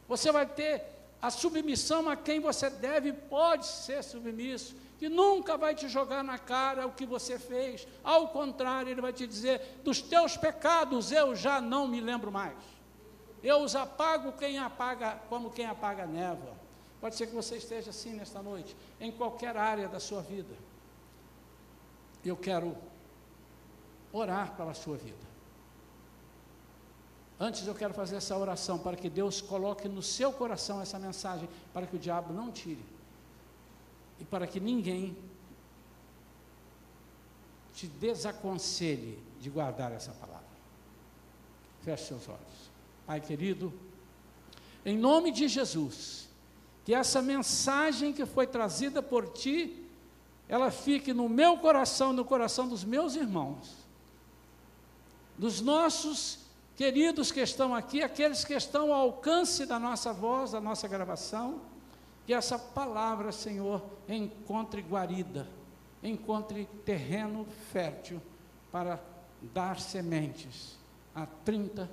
Você 0.09 0.31
vai 0.31 0.45
ter 0.45 0.83
a 1.21 1.29
submissão 1.29 2.09
a 2.09 2.15
quem 2.15 2.39
você 2.39 2.69
deve, 2.69 3.13
pode 3.13 3.65
ser 3.65 4.03
submisso 4.03 4.75
que 5.01 5.09
nunca 5.09 5.57
vai 5.57 5.73
te 5.73 5.89
jogar 5.89 6.23
na 6.23 6.37
cara 6.37 6.85
o 6.85 6.91
que 6.91 7.07
você 7.07 7.39
fez. 7.39 7.87
Ao 8.03 8.27
contrário, 8.27 8.91
ele 8.91 9.01
vai 9.01 9.11
te 9.11 9.25
dizer: 9.25 9.79
dos 9.83 9.99
teus 9.99 10.37
pecados 10.37 11.11
eu 11.11 11.35
já 11.35 11.59
não 11.59 11.87
me 11.87 11.99
lembro 11.99 12.31
mais. 12.31 12.55
Eu 13.43 13.63
os 13.63 13.75
apago 13.75 14.31
quem 14.33 14.59
apaga, 14.59 15.19
como 15.27 15.49
quem 15.49 15.65
apaga 15.65 16.03
a 16.03 16.05
névoa. 16.05 16.53
Pode 16.99 17.15
ser 17.15 17.25
que 17.25 17.33
você 17.33 17.57
esteja 17.57 17.89
assim 17.89 18.13
nesta 18.13 18.43
noite, 18.43 18.77
em 18.99 19.11
qualquer 19.11 19.57
área 19.57 19.87
da 19.87 19.99
sua 19.99 20.21
vida. 20.21 20.53
Eu 22.23 22.37
quero 22.37 22.77
orar 24.11 24.55
pela 24.55 24.73
sua 24.73 24.97
vida. 24.97 25.31
Antes 27.39 27.65
eu 27.65 27.73
quero 27.73 27.93
fazer 27.93 28.17
essa 28.17 28.37
oração 28.37 28.77
para 28.77 28.95
que 28.95 29.09
Deus 29.09 29.41
coloque 29.41 29.89
no 29.89 30.03
seu 30.03 30.31
coração 30.31 30.79
essa 30.79 30.99
mensagem, 30.99 31.49
para 31.73 31.87
que 31.87 31.95
o 31.95 31.99
diabo 31.99 32.31
não 32.31 32.51
tire 32.51 32.85
e 34.19 34.23
para 34.23 34.45
que 34.45 34.59
ninguém 34.59 35.17
te 37.73 37.87
desaconselhe 37.87 39.17
de 39.39 39.49
guardar 39.49 39.91
essa 39.91 40.11
palavra. 40.11 40.45
Feche 41.81 42.05
seus 42.05 42.29
olhos. 42.29 42.71
Pai 43.07 43.19
querido, 43.19 43.73
em 44.85 44.95
nome 44.95 45.31
de 45.31 45.47
Jesus, 45.47 46.29
que 46.85 46.93
essa 46.93 47.21
mensagem 47.23 48.13
que 48.13 48.25
foi 48.25 48.45
trazida 48.45 49.01
por 49.01 49.27
ti, 49.29 49.83
ela 50.47 50.69
fique 50.69 51.11
no 51.11 51.27
meu 51.27 51.57
coração, 51.57 52.13
no 52.13 52.23
coração 52.23 52.67
dos 52.67 52.83
meus 52.83 53.15
irmãos, 53.15 53.80
dos 55.37 55.61
nossos 55.61 56.39
queridos 56.75 57.31
que 57.31 57.39
estão 57.39 57.75
aqui, 57.75 58.01
aqueles 58.01 58.43
que 58.45 58.53
estão 58.53 58.93
ao 58.93 59.01
alcance 59.01 59.65
da 59.65 59.79
nossa 59.79 60.13
voz, 60.13 60.51
da 60.51 60.61
nossa 60.61 60.87
gravação 60.87 61.61
que 62.25 62.33
essa 62.33 62.57
palavra, 62.57 63.31
Senhor, 63.31 63.83
encontre 64.07 64.81
guarida, 64.81 65.47
encontre 66.03 66.67
terreno 66.85 67.45
fértil 67.71 68.21
para 68.71 69.01
dar 69.53 69.79
sementes 69.79 70.77
a 71.13 71.25
30, 71.25 71.89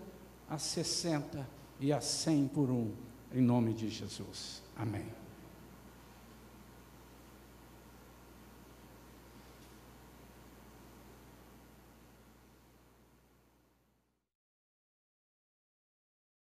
a 0.49 0.59
60 0.59 1.45
e 1.80 1.93
a 1.93 2.01
100 2.01 2.49
por 2.49 2.70
um, 2.70 2.93
em 3.32 3.43
nome 3.43 3.72
de 3.74 3.89
Jesus. 3.89 4.62
Amém. 4.76 5.17